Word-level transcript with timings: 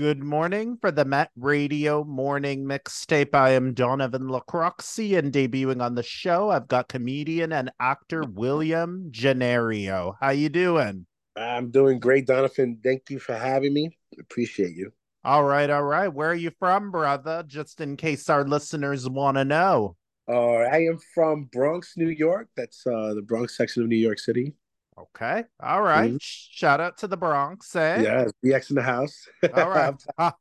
Good 0.00 0.24
morning 0.24 0.78
for 0.80 0.90
the 0.90 1.04
Met 1.04 1.30
Radio 1.36 2.04
Morning 2.04 2.64
Mixtape. 2.64 3.34
I 3.34 3.50
am 3.50 3.74
Donovan 3.74 4.28
Lacroxi, 4.28 5.18
and 5.18 5.30
debuting 5.30 5.82
on 5.82 5.94
the 5.94 6.02
show, 6.02 6.48
I've 6.48 6.68
got 6.68 6.88
comedian 6.88 7.52
and 7.52 7.70
actor 7.78 8.22
William 8.22 9.10
Ginorio. 9.10 10.14
How 10.18 10.30
you 10.30 10.48
doing? 10.48 11.04
I'm 11.36 11.70
doing 11.70 11.98
great, 11.98 12.26
Donovan. 12.26 12.80
Thank 12.82 13.10
you 13.10 13.18
for 13.18 13.34
having 13.34 13.74
me. 13.74 13.90
Appreciate 14.18 14.74
you. 14.74 14.90
All 15.22 15.44
right, 15.44 15.68
all 15.68 15.82
right. 15.82 16.08
Where 16.08 16.30
are 16.30 16.34
you 16.34 16.52
from, 16.58 16.90
brother? 16.90 17.44
Just 17.46 17.82
in 17.82 17.98
case 17.98 18.30
our 18.30 18.48
listeners 18.48 19.06
want 19.06 19.36
to 19.36 19.44
know. 19.44 19.96
Uh, 20.26 20.60
I 20.60 20.78
am 20.84 20.98
from 21.14 21.50
Bronx, 21.52 21.92
New 21.98 22.08
York. 22.08 22.48
That's 22.56 22.86
uh, 22.86 23.12
the 23.12 23.22
Bronx 23.22 23.54
section 23.54 23.82
of 23.82 23.90
New 23.90 23.96
York 23.96 24.18
City. 24.18 24.54
Okay. 25.00 25.44
All 25.62 25.82
right. 25.82 26.10
mm-hmm. 26.10 26.16
Shout 26.20 26.80
out 26.80 26.98
to 26.98 27.06
the 27.06 27.16
Bronx. 27.16 27.74
Eh? 27.74 28.02
Yeah, 28.02 28.26
BX 28.44 28.70
in 28.70 28.76
the 28.76 28.82
house. 28.82 29.26
All 29.54 29.70
right. 29.70 29.94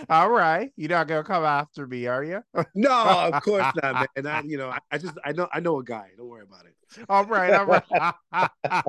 All 0.08 0.30
right. 0.30 0.70
You're 0.76 0.90
not 0.90 1.08
gonna 1.08 1.24
come 1.24 1.44
after 1.44 1.86
me, 1.86 2.06
are 2.06 2.24
you? 2.24 2.42
no, 2.74 3.30
of 3.32 3.42
course 3.42 3.66
not, 3.82 3.94
man. 3.94 4.06
And 4.16 4.28
I, 4.28 4.42
you 4.42 4.56
know, 4.56 4.70
I, 4.70 4.78
I 4.90 4.98
just 4.98 5.14
I 5.24 5.32
know 5.32 5.48
I 5.52 5.60
know 5.60 5.78
a 5.78 5.84
guy. 5.84 6.10
Don't 6.16 6.28
worry 6.28 6.44
about 6.44 6.66
it. 6.66 6.74
All 7.08 7.24
right, 7.24 7.52
all 7.54 7.66
right. 7.66 8.84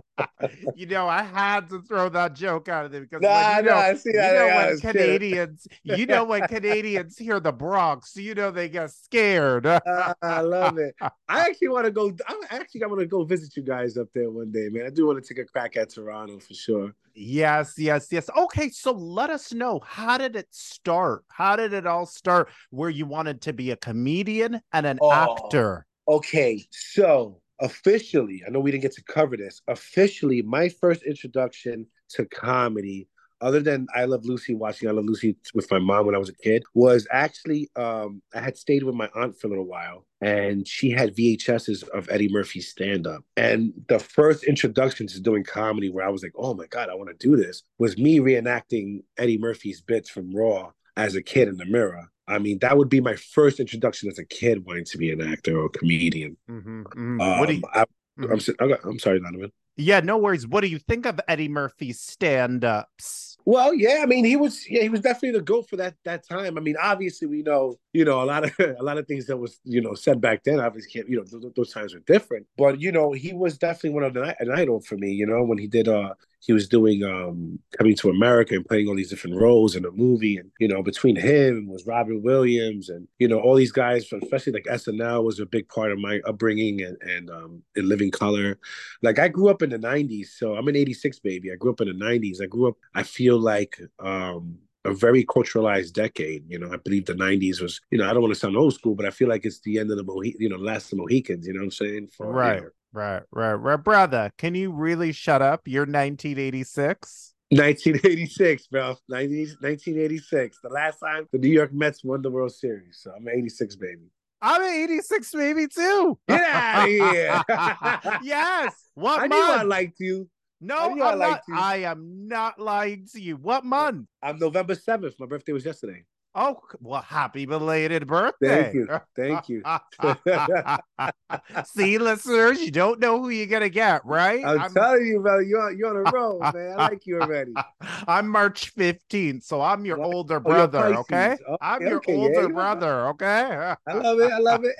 you 0.76 0.86
know, 0.86 1.08
I 1.08 1.23
had 1.23 1.70
to 1.70 1.82
throw 1.82 2.09
that 2.09 2.34
joke 2.34 2.70
out 2.70 2.86
of 2.86 2.91
there 2.91 3.02
because 3.02 3.22
nah, 3.22 3.55
when, 3.55 3.58
you 3.58 3.70
know, 3.70 3.76
nah, 3.76 3.94
see, 3.95 4.09
you 4.09 4.20
know 4.20 4.48
when 4.48 4.80
Canadians, 4.80 5.68
you 5.84 6.05
know 6.05 6.23
when 6.23 6.41
Canadians 6.48 7.18
hear 7.18 7.40
the 7.40 7.52
Bronx, 7.52 8.16
you 8.16 8.36
know 8.36 8.52
they 8.52 8.70
get 8.70 8.91
scared. 8.91 9.66
uh, 9.66 10.14
I 10.22 10.41
love 10.41 10.78
it. 10.78 10.95
I 11.02 11.09
actually 11.30 11.70
want 11.70 11.86
to 11.86 11.91
go. 11.91 12.12
I 12.28 12.40
actually 12.50 12.84
I 12.84 12.88
want 12.88 13.00
to 13.02 13.08
go 13.08 13.23
visit 13.23 13.55
you 13.55 13.64
guys 13.64 13.98
up 13.98 14.08
there 14.14 14.30
one 14.30 14.52
day, 14.52 14.70
man. 14.70 14.86
I 14.86 14.90
do 14.90 15.08
want 15.08 15.23
to 15.23 15.34
take 15.34 15.44
a 15.44 15.48
crack 15.48 15.78
at 15.78 15.90
Toronto 15.90 16.40
for 16.40 16.53
sure. 16.53 16.94
Yes, 17.16 17.76
yes, 17.78 18.08
yes. 18.12 18.30
Okay, 18.38 18.70
so 18.70 18.92
let 18.92 19.30
us 19.30 19.53
know 19.53 19.80
how 19.86 20.17
did 20.17 20.36
it 20.36 20.48
start? 20.52 21.23
How 21.30 21.56
did 21.56 21.72
it 21.72 21.88
all 21.88 22.06
start? 22.06 22.50
Where 22.72 22.89
you 22.89 23.06
wanted 23.06 23.42
to 23.44 23.53
be 23.53 23.72
a 23.72 23.78
comedian 23.78 24.61
and 24.73 24.86
an 24.86 25.00
oh, 25.02 25.11
actor? 25.11 25.86
Okay, 26.08 26.64
so 26.72 27.42
officially, 27.59 28.44
I 28.45 28.50
know 28.50 28.59
we 28.59 28.72
didn't 28.72 28.84
get 28.84 28.94
to 28.94 29.03
cover 29.03 29.38
this. 29.38 29.61
Officially, 29.67 30.42
my 30.42 30.70
first 30.70 31.03
introduction 31.03 31.88
to 32.09 32.25
comedy, 32.25 33.08
other 33.42 33.59
than 33.59 33.88
I 33.94 34.06
Love 34.06 34.25
Lucy, 34.25 34.56
watching 34.56 34.88
I 34.88 34.92
Love 34.92 35.06
Lucy 35.06 35.36
with 35.53 35.70
my 35.70 35.80
mom 35.80 36.06
when 36.06 36.16
I 36.16 36.20
was 36.20 36.30
a 36.30 36.36
kid, 36.36 36.64
was 36.73 37.06
actually 37.11 37.70
um, 37.76 38.22
I 38.33 38.39
had 38.39 38.58
stayed 38.58 38.83
with 38.83 38.95
my 38.95 39.09
aunt 39.14 39.39
for 39.39 39.48
a 39.48 39.50
little 39.50 39.67
while, 39.67 40.06
and 40.22 40.67
she 40.67 40.89
had 40.89 41.16
VHSs 41.16 41.88
of 41.89 42.09
Eddie 42.09 42.30
Murphy's 42.31 42.70
stand 42.70 43.08
up. 43.08 43.23
And 43.36 43.73
the 43.89 44.00
first 44.00 44.45
introduction 44.45 45.08
to 45.08 45.22
doing 45.22 45.44
comedy, 45.44 45.89
where 45.89 46.06
I 46.06 46.09
was 46.09 46.23
like, 46.23 46.33
"Oh 46.36 46.53
my 46.53 46.67
god, 46.67 46.89
I 46.89 46.95
want 46.95 47.09
to 47.09 47.28
do 47.28 47.36
this," 47.36 47.64
was 47.78 47.98
me 47.98 48.20
reenacting 48.20 49.03
Eddie 49.17 49.38
Murphy's 49.38 49.81
bits 49.81 50.09
from 50.09 50.33
Raw 50.33 50.72
as 50.98 51.16
a 51.16 51.22
kid 51.22 51.48
in 51.48 51.58
the 51.58 51.66
mirror. 51.66 52.10
I 52.28 52.40
mean, 52.40 52.60
that 52.60 52.78
would 52.78 52.90
be 52.90 53.02
my 53.02 53.16
first 53.16 53.60
introduction 53.60 54.10
as 54.10 54.18
a 54.18 54.26
kid 54.26 54.66
wanting 54.66 54.86
to 54.86 54.98
be 54.98 55.12
an 55.12 55.22
actor 55.22 55.60
or 55.60 55.66
a 55.66 55.70
comedian. 55.70 56.38
Mm-hmm, 56.50 56.82
mm-hmm. 56.82 57.22
Um, 57.22 57.40
what 57.40 57.50
do 57.50 57.56
you, 57.56 57.62
I, 57.72 57.82
am 57.82 57.86
mm-hmm. 58.20 58.90
I'm 58.90 59.00
sorry, 59.00 59.20
Donovan. 59.20 59.52
Yeah, 59.78 60.00
no 60.00 60.18
worries. 60.18 60.48
What 60.48 60.62
do 60.62 60.68
you 60.68 60.80
think 60.80 61.06
of 61.06 61.20
Eddie 61.28 61.50
Murphy's 61.50 62.00
stand-ups? 62.00 63.36
Well, 63.48 63.76
yeah, 63.76 64.00
I 64.02 64.08
mean, 64.08 64.26
he 64.26 64.38
was 64.38 64.68
yeah, 64.68 64.82
he 64.82 64.90
was 64.90 65.02
definitely 65.02 65.38
the 65.38 65.44
goat 65.44 65.70
for 65.70 65.76
that 65.76 65.94
that 66.04 66.28
time. 66.28 66.58
I 66.58 66.62
mean, 66.62 66.78
obviously, 66.82 67.28
we 67.28 67.44
know 67.44 67.78
you 67.94 68.04
know 68.04 68.23
a 68.23 68.26
lot 68.26 68.44
of 68.44 68.52
a 68.80 68.82
lot 68.82 68.98
of 68.98 69.06
things 69.08 69.28
that 69.28 69.38
was 69.38 69.60
you 69.64 69.82
know 69.82 69.94
said 69.94 70.20
back 70.20 70.44
then. 70.44 70.60
Obviously, 70.60 70.92
can't 70.92 71.10
you 71.10 71.18
know 71.18 71.26
those, 71.26 71.54
those 71.56 71.72
times 71.72 71.94
were 71.94 72.00
different, 72.08 72.48
but 72.58 72.82
you 72.82 72.92
know 72.92 73.12
he 73.12 73.34
was 73.34 73.60
definitely 73.60 73.92
one 73.92 74.04
of 74.04 74.16
the 74.16 74.36
an 74.40 74.52
idol 74.52 74.82
for 74.82 74.98
me. 74.98 75.12
You 75.12 75.28
know 75.28 75.44
when 75.44 75.60
he 75.60 75.68
did 75.68 75.88
uh 75.88 76.14
he 76.46 76.54
was 76.54 76.68
doing 76.68 77.04
um 77.04 77.60
coming 77.78 77.96
to 77.98 78.10
America 78.10 78.56
and 78.56 78.66
playing 78.66 78.88
all 78.88 78.96
these 78.96 79.10
different 79.10 79.36
roles 79.36 79.76
in 79.76 79.86
a 79.86 79.92
movie, 79.92 80.38
and 80.38 80.50
you 80.60 80.68
know 80.68 80.82
between 80.82 81.16
him 81.16 81.68
was 81.68 81.86
Robin 81.86 82.22
Williams 82.24 82.90
and 82.90 83.08
you 83.20 83.28
know 83.28 83.40
all 83.40 83.56
these 83.56 83.72
guys, 83.74 84.12
especially 84.12 84.54
like 84.54 84.66
SNL 84.66 85.23
was 85.23 85.40
a 85.40 85.46
big 85.46 85.68
part 85.70 85.92
of 85.92 86.00
my 86.00 86.20
upbringing 86.26 86.82
and 86.82 86.98
and 87.02 87.30
um 87.30 87.64
in 87.76 87.88
Living 87.88 88.11
Color. 88.11 88.58
Like 89.04 89.20
I 89.20 89.28
grew 89.28 89.50
up 89.50 89.61
in 89.61 89.70
the 89.70 89.78
'90s, 89.78 90.28
so 90.38 90.55
I'm 90.55 90.67
an 90.67 90.76
'86 90.76 91.20
baby. 91.20 91.52
I 91.52 91.55
grew 91.55 91.72
up 91.72 91.82
in 91.82 91.88
the 91.88 92.05
'90s. 92.05 92.42
I 92.42 92.48
grew 92.48 92.70
up. 92.70 92.78
I 92.94 93.04
feel 93.04 93.26
feel 93.26 93.39
like 93.39 93.80
um, 94.00 94.58
a 94.86 94.94
very 94.94 95.26
culturalized 95.26 95.94
decade. 95.94 96.44
You 96.48 96.60
know, 96.60 96.72
I 96.72 96.78
believe 96.78 97.05
the 97.05 97.14
'90s 97.14 97.61
was. 97.61 97.82
You 97.92 97.98
know, 97.98 98.10
I 98.10 98.14
don't 98.14 98.22
want 98.22 98.34
to 98.34 98.39
sound 98.39 98.58
old 98.58 98.73
school, 98.73 98.95
but 98.95 99.05
I 99.05 99.11
feel 99.11 99.28
like 99.28 99.45
it's 99.45 99.61
the 99.61 99.80
end 99.80 99.92
of 99.92 99.98
the 99.98 100.04
Mohi- 100.04 100.36
you 100.39 100.50
know, 100.50 100.58
last 100.58 100.86
of 100.86 100.89
the 100.92 100.98
Mohicans. 100.98 101.48
You 101.48 101.54
know 101.54 101.60
what 101.60 101.66
I'm 101.66 101.72
saying? 101.72 102.10
For, 102.16 102.28
right, 102.28 102.58
you 102.58 102.61
know, 102.61 102.70
right, 102.95 103.23
right, 103.32 103.54
right, 103.54 103.83
brother. 103.83 104.32
Can 104.38 104.56
you 104.56 104.72
really 104.72 105.11
shut 105.11 105.42
up? 105.42 105.61
You're 105.66 105.83
1986. 105.83 107.33
1986, 107.50 108.67
bro. 108.67 108.95
19, 109.10 109.38
1986. 109.60 110.60
The 110.64 110.70
last 110.70 111.00
time 111.00 111.28
the 111.32 111.38
New 111.38 111.50
York 111.50 111.73
Mets 111.73 112.04
won 112.04 112.22
the 112.22 112.32
World 112.32 112.54
Series. 112.54 113.00
So 113.02 113.11
I'm 113.16 113.28
86, 113.28 113.76
baby. 113.76 114.10
I'm 114.42 114.61
an 114.61 114.70
86 114.70 115.32
baby 115.32 115.67
too. 115.67 116.17
Get 116.28 116.42
out 116.42 116.84
of 116.84 116.89
here. 116.89 117.44
yes. 118.23 118.73
What 118.95 119.20
I 119.20 119.28
month? 119.28 119.32
knew 119.32 119.54
I 119.54 119.64
liked 119.64 120.00
you. 120.00 120.30
No, 120.61 120.78
I'm 120.78 120.98
not. 120.98 121.42
I 121.54 121.78
am 121.78 122.28
not 122.28 122.60
lying 122.60 123.08
to 123.14 123.22
you. 123.22 123.36
What 123.36 123.66
month? 123.66 124.08
I'm 124.23 124.39
November 124.39 124.73
7th. 124.73 125.14
My 125.20 125.26
birthday 125.26 125.52
was 125.52 125.66
yesterday. 125.66 126.04
Oh, 126.38 126.60
well, 126.82 127.02
happy 127.02 127.46
belated 127.46 128.07
birthday. 128.07 128.63
Thank 129.16 129.48
you. 129.48 129.63
Thank 129.63 130.04
you. 130.04 131.63
See, 131.66 131.98
listeners, 131.98 132.60
you 132.60 132.72
don't 132.72 133.00
know 133.00 133.22
who 133.22 133.30
you're 133.30 133.48
going 133.48 133.62
to 133.62 133.69
get, 133.69 134.06
right? 134.06 134.44
I'm, 134.46 134.60
I'm, 134.60 134.74
telling 134.74 135.06
you, 135.06 135.22
brother, 135.22 135.44
You're, 135.44 135.72
you're 135.72 135.90
on 135.98 136.06
a 136.06 136.12
roll, 136.12 136.40
man. 136.40 136.74
I 136.78 136.90
like 136.90 137.06
you 137.06 137.22
already. 137.22 137.54
I'm 138.07 138.28
March 138.28 138.75
15th, 138.75 139.44
so 139.44 139.62
I'm 139.62 139.86
your 139.86 140.04
older 140.04 140.36
oh, 140.38 140.42
brother, 140.42 140.84
oh, 140.84 141.00
okay? 141.00 141.31
okay? 141.31 141.57
I'm 141.62 141.81
your 141.81 141.98
okay, 141.98 142.16
older 142.16 142.42
yeah, 142.42 142.48
brother, 142.48 143.07
okay? 143.07 143.75
I 143.88 143.94
love 143.94 144.19
it. 144.19 144.31
I 144.31 144.40
love 144.40 144.62
it. 144.66 144.75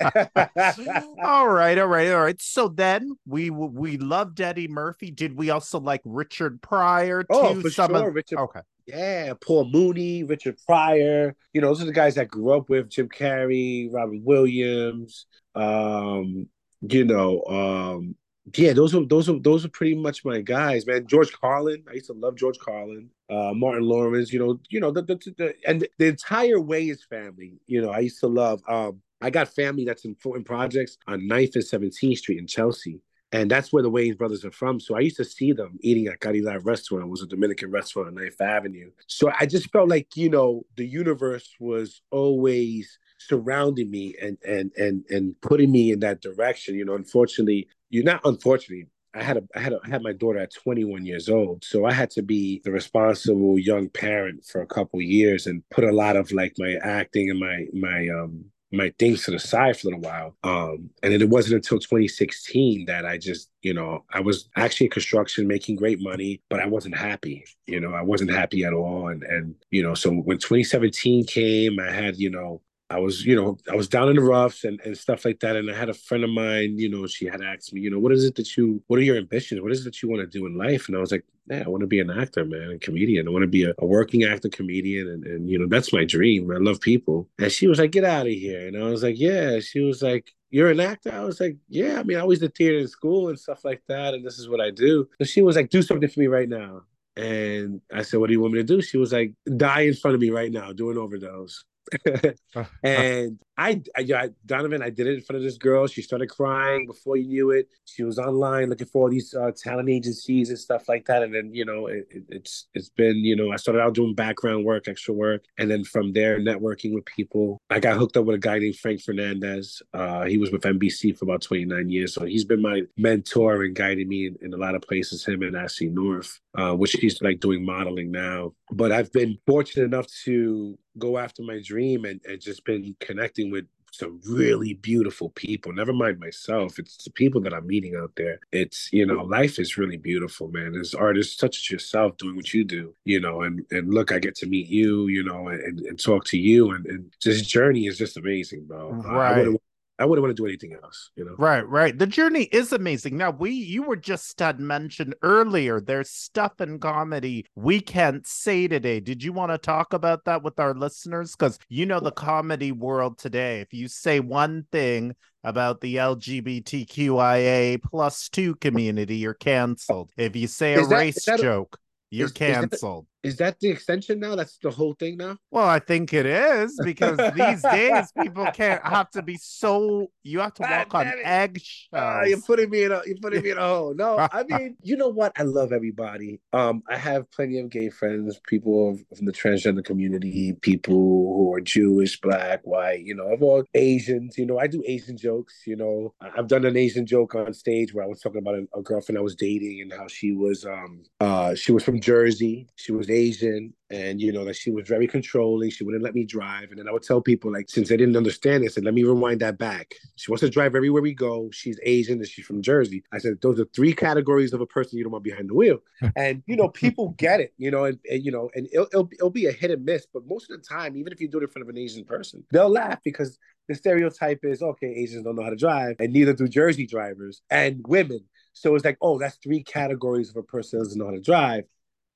all 1.24 1.48
right, 1.48 1.78
all 1.78 1.86
right, 1.86 2.12
all 2.12 2.22
right. 2.22 2.40
So 2.40 2.68
then 2.68 3.16
we 3.26 3.48
we 3.48 3.96
loved 3.96 4.40
Eddie 4.40 4.68
Murphy. 4.68 5.10
Did 5.10 5.36
we 5.36 5.48
also 5.50 5.80
like 5.80 6.02
Richard 6.04 6.60
Pryor? 6.60 7.24
Oh, 7.30 7.58
for 7.60 7.70
Some 7.70 7.92
sure. 7.92 8.08
Of... 8.08 8.14
Richard. 8.14 8.38
Okay. 8.40 8.60
Yeah, 8.86 9.34
Paul 9.40 9.68
Mooney, 9.70 10.22
Richard 10.22 10.56
Pryor. 10.64 11.34
You 11.52 11.60
know, 11.60 11.68
those 11.68 11.82
are 11.82 11.86
the 11.86 11.92
guys 11.92 12.14
that 12.14 12.28
grew 12.28 12.52
up 12.52 12.68
with. 12.68 12.88
Jim 12.88 13.08
Carrey, 13.08 13.88
Robin 13.92 14.22
Williams. 14.24 15.26
Um, 15.56 16.48
you 16.82 17.04
know, 17.04 17.42
um, 17.46 18.14
yeah, 18.56 18.72
those 18.72 18.94
are 18.94 19.04
those 19.04 19.28
are 19.28 19.40
those 19.40 19.64
are 19.64 19.70
pretty 19.70 19.96
much 19.96 20.24
my 20.24 20.40
guys, 20.40 20.86
man. 20.86 21.06
George 21.08 21.32
Carlin, 21.32 21.82
I 21.90 21.94
used 21.94 22.06
to 22.06 22.12
love 22.12 22.36
George 22.36 22.58
Carlin. 22.60 23.10
Uh, 23.28 23.52
Martin 23.54 23.82
Lawrence, 23.82 24.32
you 24.32 24.38
know, 24.38 24.60
you 24.68 24.78
know, 24.78 24.92
the, 24.92 25.02
the, 25.02 25.16
the 25.36 25.54
and 25.66 25.88
the 25.98 26.06
entire 26.06 26.58
Wayans 26.58 27.00
family. 27.10 27.58
You 27.66 27.82
know, 27.82 27.90
I 27.90 28.00
used 28.00 28.20
to 28.20 28.28
love. 28.28 28.62
Um, 28.68 29.02
I 29.20 29.30
got 29.30 29.48
family 29.48 29.84
that's 29.84 30.04
in 30.04 30.10
important 30.10 30.46
projects 30.46 30.98
on 31.08 31.22
9th 31.22 31.56
and 31.56 31.64
17th 31.64 32.18
Street 32.18 32.38
in 32.38 32.46
Chelsea. 32.46 33.00
And 33.36 33.50
that's 33.50 33.70
where 33.70 33.82
the 33.82 33.90
Wayans 33.90 34.16
brothers 34.16 34.46
are 34.46 34.50
from. 34.50 34.80
So 34.80 34.96
I 34.96 35.00
used 35.00 35.18
to 35.18 35.24
see 35.24 35.52
them 35.52 35.78
eating 35.82 36.06
at 36.06 36.20
Caridad 36.20 36.64
restaurant. 36.64 37.04
It 37.04 37.10
was 37.10 37.20
a 37.20 37.26
Dominican 37.26 37.70
restaurant 37.70 38.08
on 38.08 38.14
9th 38.14 38.40
Avenue. 38.40 38.90
So 39.08 39.30
I 39.38 39.44
just 39.44 39.70
felt 39.72 39.90
like, 39.90 40.16
you 40.16 40.30
know, 40.30 40.64
the 40.76 40.86
universe 40.86 41.54
was 41.60 42.00
always 42.10 42.98
surrounding 43.18 43.90
me 43.90 44.14
and 44.22 44.38
and 44.46 44.70
and 44.76 45.04
and 45.10 45.38
putting 45.42 45.70
me 45.70 45.92
in 45.92 46.00
that 46.00 46.22
direction. 46.22 46.76
You 46.76 46.86
know, 46.86 46.94
unfortunately, 46.94 47.68
you're 47.90 48.04
not 48.04 48.22
unfortunately. 48.24 48.86
I 49.12 49.22
had 49.22 49.36
a 49.36 49.42
I 49.54 49.60
had 49.60 49.74
a, 49.74 49.80
I 49.84 49.88
had 49.88 50.02
my 50.02 50.12
daughter 50.12 50.38
at 50.38 50.54
21 50.54 51.04
years 51.04 51.28
old, 51.28 51.62
so 51.62 51.84
I 51.84 51.92
had 51.92 52.10
to 52.12 52.22
be 52.22 52.62
the 52.64 52.70
responsible 52.70 53.58
young 53.58 53.90
parent 53.90 54.46
for 54.46 54.62
a 54.62 54.66
couple 54.66 55.00
years 55.02 55.46
and 55.46 55.62
put 55.70 55.84
a 55.84 55.92
lot 55.92 56.16
of 56.16 56.32
like 56.32 56.54
my 56.58 56.74
acting 56.82 57.30
and 57.30 57.40
my 57.40 57.66
my 57.74 58.08
um 58.08 58.46
my 58.72 58.92
things 58.98 59.24
to 59.24 59.30
the 59.30 59.38
side 59.38 59.76
for 59.76 59.88
a 59.88 59.90
little 59.90 60.00
while. 60.00 60.36
Um, 60.42 60.90
and 61.02 61.12
it 61.12 61.28
wasn't 61.28 61.56
until 61.56 61.78
2016 61.78 62.86
that 62.86 63.06
I 63.06 63.16
just, 63.16 63.50
you 63.62 63.74
know, 63.74 64.04
I 64.12 64.20
was 64.20 64.48
actually 64.56 64.86
in 64.86 64.92
construction 64.92 65.46
making 65.46 65.76
great 65.76 66.00
money, 66.00 66.42
but 66.50 66.60
I 66.60 66.66
wasn't 66.66 66.96
happy. 66.96 67.44
You 67.66 67.80
know, 67.80 67.92
I 67.92 68.02
wasn't 68.02 68.32
happy 68.32 68.64
at 68.64 68.72
all. 68.72 69.08
And 69.08 69.22
and 69.22 69.54
you 69.70 69.82
know, 69.82 69.94
so 69.94 70.10
when 70.10 70.38
2017 70.38 71.26
came, 71.26 71.78
I 71.78 71.90
had, 71.90 72.18
you 72.18 72.30
know, 72.30 72.60
I 72.88 73.00
was, 73.00 73.24
you 73.24 73.34
know, 73.34 73.58
I 73.70 73.74
was 73.74 73.88
down 73.88 74.08
in 74.08 74.16
the 74.16 74.22
roughs 74.22 74.62
and, 74.62 74.80
and 74.84 74.96
stuff 74.96 75.24
like 75.24 75.40
that. 75.40 75.56
And 75.56 75.68
I 75.70 75.74
had 75.74 75.88
a 75.88 75.94
friend 75.94 76.22
of 76.22 76.30
mine, 76.30 76.78
you 76.78 76.88
know, 76.88 77.06
she 77.06 77.26
had 77.26 77.42
asked 77.42 77.72
me, 77.72 77.80
you 77.80 77.90
know, 77.90 77.98
what 77.98 78.12
is 78.12 78.24
it 78.24 78.36
that 78.36 78.56
you, 78.56 78.80
what 78.86 78.98
are 79.00 79.02
your 79.02 79.16
ambitions? 79.16 79.60
What 79.60 79.72
is 79.72 79.80
it 79.80 79.84
that 79.84 80.02
you 80.02 80.08
want 80.08 80.20
to 80.20 80.26
do 80.26 80.46
in 80.46 80.56
life? 80.56 80.86
And 80.86 80.96
I 80.96 81.00
was 81.00 81.10
like, 81.10 81.24
yeah, 81.48 81.64
I 81.66 81.68
want 81.68 81.80
to 81.80 81.88
be 81.88 81.98
an 81.98 82.10
actor, 82.10 82.44
man, 82.44 82.70
a 82.70 82.78
comedian. 82.78 83.26
I 83.26 83.32
want 83.32 83.42
to 83.42 83.48
be 83.48 83.64
a, 83.64 83.72
a, 83.78 83.86
working 83.86 84.22
actor, 84.22 84.48
comedian. 84.48 85.08
And, 85.08 85.26
and, 85.26 85.50
you 85.50 85.58
know, 85.58 85.66
that's 85.66 85.92
my 85.92 86.04
dream. 86.04 86.50
I 86.52 86.58
love 86.58 86.80
people. 86.80 87.28
And 87.40 87.50
she 87.50 87.66
was 87.66 87.80
like, 87.80 87.90
get 87.90 88.04
out 88.04 88.26
of 88.26 88.32
here. 88.32 88.68
And 88.68 88.76
I 88.76 88.88
was 88.88 89.02
like, 89.02 89.18
yeah. 89.18 89.58
She 89.58 89.80
was 89.80 90.00
like, 90.00 90.32
you're 90.50 90.70
an 90.70 90.80
actor? 90.80 91.12
I 91.12 91.24
was 91.24 91.40
like, 91.40 91.56
yeah. 91.68 91.98
I 91.98 92.04
mean, 92.04 92.16
I 92.16 92.20
always 92.20 92.38
did 92.38 92.54
theater 92.54 92.78
in 92.78 92.88
school 92.88 93.28
and 93.28 93.38
stuff 93.38 93.64
like 93.64 93.82
that. 93.88 94.14
And 94.14 94.24
this 94.24 94.38
is 94.38 94.48
what 94.48 94.60
I 94.60 94.70
do. 94.70 95.08
So 95.20 95.24
she 95.24 95.42
was 95.42 95.56
like, 95.56 95.70
do 95.70 95.82
something 95.82 96.08
for 96.08 96.20
me 96.20 96.28
right 96.28 96.48
now. 96.48 96.82
And 97.16 97.80
I 97.92 98.02
said, 98.02 98.20
what 98.20 98.26
do 98.28 98.34
you 98.34 98.40
want 98.40 98.52
me 98.52 98.60
to 98.60 98.64
do? 98.64 98.80
She 98.80 98.98
was 98.98 99.12
like, 99.12 99.32
die 99.56 99.82
in 99.82 99.94
front 99.94 100.14
of 100.14 100.20
me 100.20 100.30
right 100.30 100.52
now, 100.52 100.72
do 100.72 100.90
an 100.90 100.98
overdose. 100.98 101.64
and 102.82 103.38
I, 103.58 103.82
I, 103.96 104.30
Donovan, 104.44 104.82
I 104.82 104.90
did 104.90 105.06
it 105.06 105.14
in 105.14 105.20
front 105.22 105.38
of 105.38 105.42
this 105.42 105.56
girl. 105.56 105.86
She 105.86 106.02
started 106.02 106.28
crying 106.28 106.86
before 106.86 107.16
you 107.16 107.26
knew 107.26 107.50
it. 107.52 107.68
She 107.86 108.02
was 108.02 108.18
online 108.18 108.68
looking 108.68 108.86
for 108.86 109.02
all 109.02 109.10
these 109.10 109.32
uh, 109.34 109.52
talent 109.56 109.88
agencies 109.88 110.50
and 110.50 110.58
stuff 110.58 110.88
like 110.88 111.06
that. 111.06 111.22
And 111.22 111.34
then, 111.34 111.54
you 111.54 111.64
know, 111.64 111.86
it, 111.86 112.06
it, 112.10 112.24
it's 112.28 112.68
it's 112.74 112.90
been, 112.90 113.16
you 113.16 113.34
know, 113.34 113.52
I 113.52 113.56
started 113.56 113.80
out 113.80 113.94
doing 113.94 114.14
background 114.14 114.64
work, 114.64 114.88
extra 114.88 115.14
work, 115.14 115.44
and 115.58 115.70
then 115.70 115.84
from 115.84 116.12
there, 116.12 116.38
networking 116.38 116.92
with 116.92 117.06
people. 117.06 117.58
I 117.70 117.80
got 117.80 117.96
hooked 117.96 118.16
up 118.16 118.26
with 118.26 118.36
a 118.36 118.38
guy 118.38 118.58
named 118.58 118.76
Frank 118.76 119.00
Fernandez. 119.02 119.80
Uh, 119.94 120.24
he 120.24 120.36
was 120.36 120.52
with 120.52 120.62
NBC 120.62 121.16
for 121.16 121.24
about 121.24 121.42
29 121.42 121.88
years, 121.88 122.14
so 122.14 122.24
he's 122.24 122.44
been 122.44 122.60
my 122.60 122.82
mentor 122.98 123.62
and 123.62 123.74
guiding 123.74 124.08
me 124.08 124.26
in, 124.26 124.36
in 124.42 124.54
a 124.54 124.58
lot 124.58 124.74
of 124.74 124.82
places. 124.82 125.24
Him 125.24 125.42
and 125.42 125.56
Ashley 125.56 125.88
North, 125.88 126.40
uh, 126.58 126.74
which 126.74 126.92
he's 126.92 127.22
like 127.22 127.40
doing 127.40 127.64
modeling 127.64 128.10
now. 128.10 128.52
But 128.70 128.92
I've 128.92 129.12
been 129.12 129.38
fortunate 129.46 129.84
enough 129.84 130.06
to 130.24 130.78
go 130.98 131.18
after 131.18 131.42
my 131.42 131.60
dream 131.64 132.04
and, 132.04 132.20
and 132.24 132.40
just 132.40 132.64
been 132.64 132.96
connecting 133.00 133.50
with 133.50 133.66
some 133.92 134.20
really 134.28 134.74
beautiful 134.74 135.30
people. 135.30 135.72
Never 135.72 135.92
mind 135.92 136.20
myself. 136.20 136.78
It's 136.78 137.04
the 137.04 137.10
people 137.10 137.40
that 137.42 137.54
I'm 137.54 137.66
meeting 137.66 137.96
out 137.96 138.12
there. 138.16 138.40
It's, 138.52 138.90
you 138.92 139.06
know, 139.06 139.22
life 139.22 139.58
is 139.58 139.78
really 139.78 139.96
beautiful, 139.96 140.48
man. 140.48 140.74
As 140.74 140.94
artists 140.94 141.38
such 141.38 141.56
as 141.56 141.70
yourself 141.70 142.16
doing 142.18 142.36
what 142.36 142.52
you 142.52 142.64
do, 142.64 142.94
you 143.04 143.20
know, 143.20 143.42
and 143.42 143.64
and 143.70 143.94
look, 143.94 144.12
I 144.12 144.18
get 144.18 144.34
to 144.36 144.46
meet 144.46 144.68
you, 144.68 145.08
you 145.08 145.24
know, 145.24 145.48
and, 145.48 145.80
and 145.80 146.02
talk 146.02 146.24
to 146.26 146.38
you 146.38 146.70
and, 146.72 146.86
and 146.86 147.12
this 147.24 147.42
journey 147.42 147.86
is 147.86 147.98
just 147.98 148.16
amazing, 148.16 148.66
bro. 148.66 148.92
Right. 148.92 149.38
I 149.38 149.44
I 149.44 149.56
want 150.04 150.24
to 150.24 150.34
do 150.34 150.46
anything 150.46 150.76
else, 150.82 151.10
you 151.16 151.24
know. 151.24 151.34
Right, 151.38 151.66
right. 151.66 151.98
The 151.98 152.06
journey 152.06 152.44
is 152.44 152.72
amazing. 152.72 153.16
Now, 153.16 153.30
we 153.30 153.50
you 153.50 153.82
were 153.82 153.96
just 153.96 154.38
had 154.38 154.60
mentioned 154.60 155.14
earlier. 155.22 155.80
There's 155.80 156.10
stuff 156.10 156.60
in 156.60 156.78
comedy 156.78 157.46
we 157.54 157.80
can't 157.80 158.26
say 158.26 158.68
today. 158.68 159.00
Did 159.00 159.22
you 159.22 159.32
want 159.32 159.52
to 159.52 159.58
talk 159.58 159.94
about 159.94 160.24
that 160.26 160.42
with 160.42 160.60
our 160.60 160.74
listeners? 160.74 161.32
Because 161.32 161.58
you 161.68 161.86
know 161.86 162.00
the 162.00 162.12
comedy 162.12 162.72
world 162.72 163.18
today. 163.18 163.60
If 163.60 163.72
you 163.72 163.88
say 163.88 164.20
one 164.20 164.66
thing 164.70 165.14
about 165.42 165.80
the 165.80 165.96
LGBTQIA 165.96 167.82
plus 167.82 168.28
two 168.28 168.54
community, 168.56 169.16
you're 169.16 169.34
canceled. 169.34 170.10
If 170.16 170.36
you 170.36 170.46
say 170.46 170.74
a 170.74 170.86
that, 170.86 170.94
race 170.94 171.24
joke, 171.24 171.78
you're 172.10 172.26
is, 172.26 172.32
canceled. 172.32 173.04
Is 173.04 173.15
that 173.36 173.58
the 173.58 173.68
extension 173.68 174.20
now? 174.20 174.36
That's 174.36 174.58
the 174.58 174.70
whole 174.70 174.94
thing 174.94 175.16
now? 175.16 175.38
Well, 175.50 175.66
I 175.68 175.80
think 175.80 176.12
it 176.14 176.26
is 176.26 176.78
because 176.84 177.18
these 177.34 177.62
days 177.62 178.12
people 178.12 178.46
can't 178.52 178.84
have 178.86 179.10
to 179.10 179.22
be 179.22 179.36
so 179.36 180.10
you 180.22 180.40
have 180.40 180.54
to 180.54 180.62
walk 180.62 180.94
on 180.94 181.12
eggshells. 181.24 181.88
Uh, 181.92 182.22
you're 182.26 182.40
putting 182.40 182.70
me 182.70 182.84
in 182.84 182.92
a 182.92 183.00
you're 183.06 183.16
putting 183.20 183.42
me 183.42 183.50
in 183.50 183.58
a 183.58 183.66
hole. 183.66 183.94
No, 183.94 184.16
I 184.32 184.44
mean, 184.44 184.76
you 184.82 184.96
know 184.96 185.08
what? 185.08 185.32
I 185.36 185.42
love 185.42 185.72
everybody. 185.72 186.40
Um, 186.52 186.82
I 186.88 186.96
have 186.96 187.30
plenty 187.30 187.58
of 187.58 187.70
gay 187.70 187.90
friends, 187.90 188.38
people 188.46 188.98
from 189.16 189.26
the 189.26 189.32
transgender 189.32 189.84
community, 189.84 190.52
people 190.60 190.94
who 190.94 191.54
are 191.54 191.60
Jewish, 191.60 192.20
black, 192.20 192.60
white, 192.64 193.02
you 193.02 193.14
know, 193.14 193.32
of 193.32 193.42
all 193.42 193.64
Asians, 193.74 194.38
you 194.38 194.46
know, 194.46 194.58
I 194.58 194.66
do 194.66 194.82
Asian 194.86 195.16
jokes, 195.16 195.62
you 195.66 195.76
know. 195.76 196.14
I've 196.20 196.48
done 196.48 196.64
an 196.64 196.76
Asian 196.76 197.06
joke 197.06 197.34
on 197.34 197.52
stage 197.52 197.94
where 197.94 198.04
I 198.04 198.08
was 198.08 198.20
talking 198.20 198.40
about 198.40 198.54
a, 198.54 198.66
a 198.78 198.82
girlfriend 198.82 199.18
I 199.18 199.22
was 199.22 199.34
dating 199.34 199.80
and 199.80 199.92
how 199.92 200.06
she 200.08 200.32
was 200.32 200.64
um 200.64 201.02
uh 201.20 201.54
she 201.54 201.72
was 201.72 201.84
from 201.84 202.00
Jersey. 202.00 202.68
She 202.76 202.92
was 202.92 203.08
Asian 203.16 203.72
and 203.88 204.20
you 204.20 204.32
know 204.32 204.44
that 204.44 204.56
she 204.56 204.70
was 204.70 204.88
very 204.88 205.06
controlling. 205.06 205.70
She 205.70 205.84
wouldn't 205.84 206.02
let 206.02 206.14
me 206.14 206.24
drive. 206.24 206.70
And 206.70 206.78
then 206.78 206.88
i 206.88 206.92
would 206.92 207.02
tell 207.02 207.20
people 207.20 207.52
like 207.52 207.68
since 207.68 207.88
they 207.88 207.96
didn't 207.96 208.16
understand 208.16 208.64
it 208.64 208.66
I 208.66 208.70
said 208.70 208.84
let 208.84 208.94
me 208.94 209.04
rewind 209.04 209.40
that 209.40 209.58
back. 209.58 209.94
She 210.16 210.30
wants 210.30 210.40
to 210.42 210.50
drive 210.50 210.74
everywhere 210.74 211.02
we 211.02 211.14
go. 211.14 211.48
She's 211.52 211.78
asian 211.84 212.18
and 212.18 212.28
she's 212.28 212.44
from 212.44 212.62
jersey. 212.62 213.04
I 213.12 213.18
said 213.18 213.38
those 213.42 213.60
are 213.60 213.66
three 213.66 213.92
categories 213.92 214.52
of 214.52 214.60
a 214.60 214.66
person 214.66 214.98
you 214.98 215.04
don't 215.04 215.12
want 215.12 215.24
behind 215.24 215.48
the 215.48 215.54
wheel. 215.54 215.78
And 216.16 216.42
you 216.46 216.56
know 216.56 216.68
people 216.68 217.10
get 217.16 217.40
it 217.40 217.52
you 217.58 217.70
know 217.70 217.84
and, 217.84 217.98
and 218.10 218.24
you 218.24 218.32
know 218.32 218.50
and 218.54 218.68
it'll, 218.72 218.86
it'll, 218.86 219.08
it'll, 219.12 219.30
be 219.30 219.46
a 219.46 219.52
hit 219.52 219.70
and 219.70 219.84
miss. 219.84 220.06
But 220.12 220.26
most 220.26 220.50
of 220.50 220.60
the 220.60 220.66
time 220.66 220.96
even 220.96 221.12
if 221.12 221.20
you 221.20 221.28
do 221.28 221.38
it 221.38 221.44
in 221.44 221.48
front 221.48 221.64
of 221.64 221.68
an 221.68 221.78
asian 221.78 222.04
person 222.04 222.44
they'll 222.50 222.68
laugh 222.68 222.98
because 223.04 223.38
the 223.68 223.74
stereotype 223.74 224.40
is 224.44 224.62
okay 224.62 224.88
asians 224.88 225.24
don't 225.24 225.36
know 225.36 225.42
how 225.42 225.50
to 225.50 225.56
drive 225.56 225.96
and 225.98 226.12
neither 226.12 226.32
do 226.32 226.48
jersey 226.48 226.86
drivers 226.86 227.42
and 227.50 227.84
women. 227.86 228.20
So 228.52 228.74
it's 228.74 228.84
like 228.84 228.98
oh 229.00 229.18
that's 229.18 229.36
three 229.36 229.62
categories 229.62 230.30
of 230.30 230.36
a 230.36 230.42
person 230.42 230.78
that 230.78 230.86
doesn't 230.86 230.98
know 230.98 231.06
how 231.06 231.12
to 231.12 231.20
drive. 231.20 231.64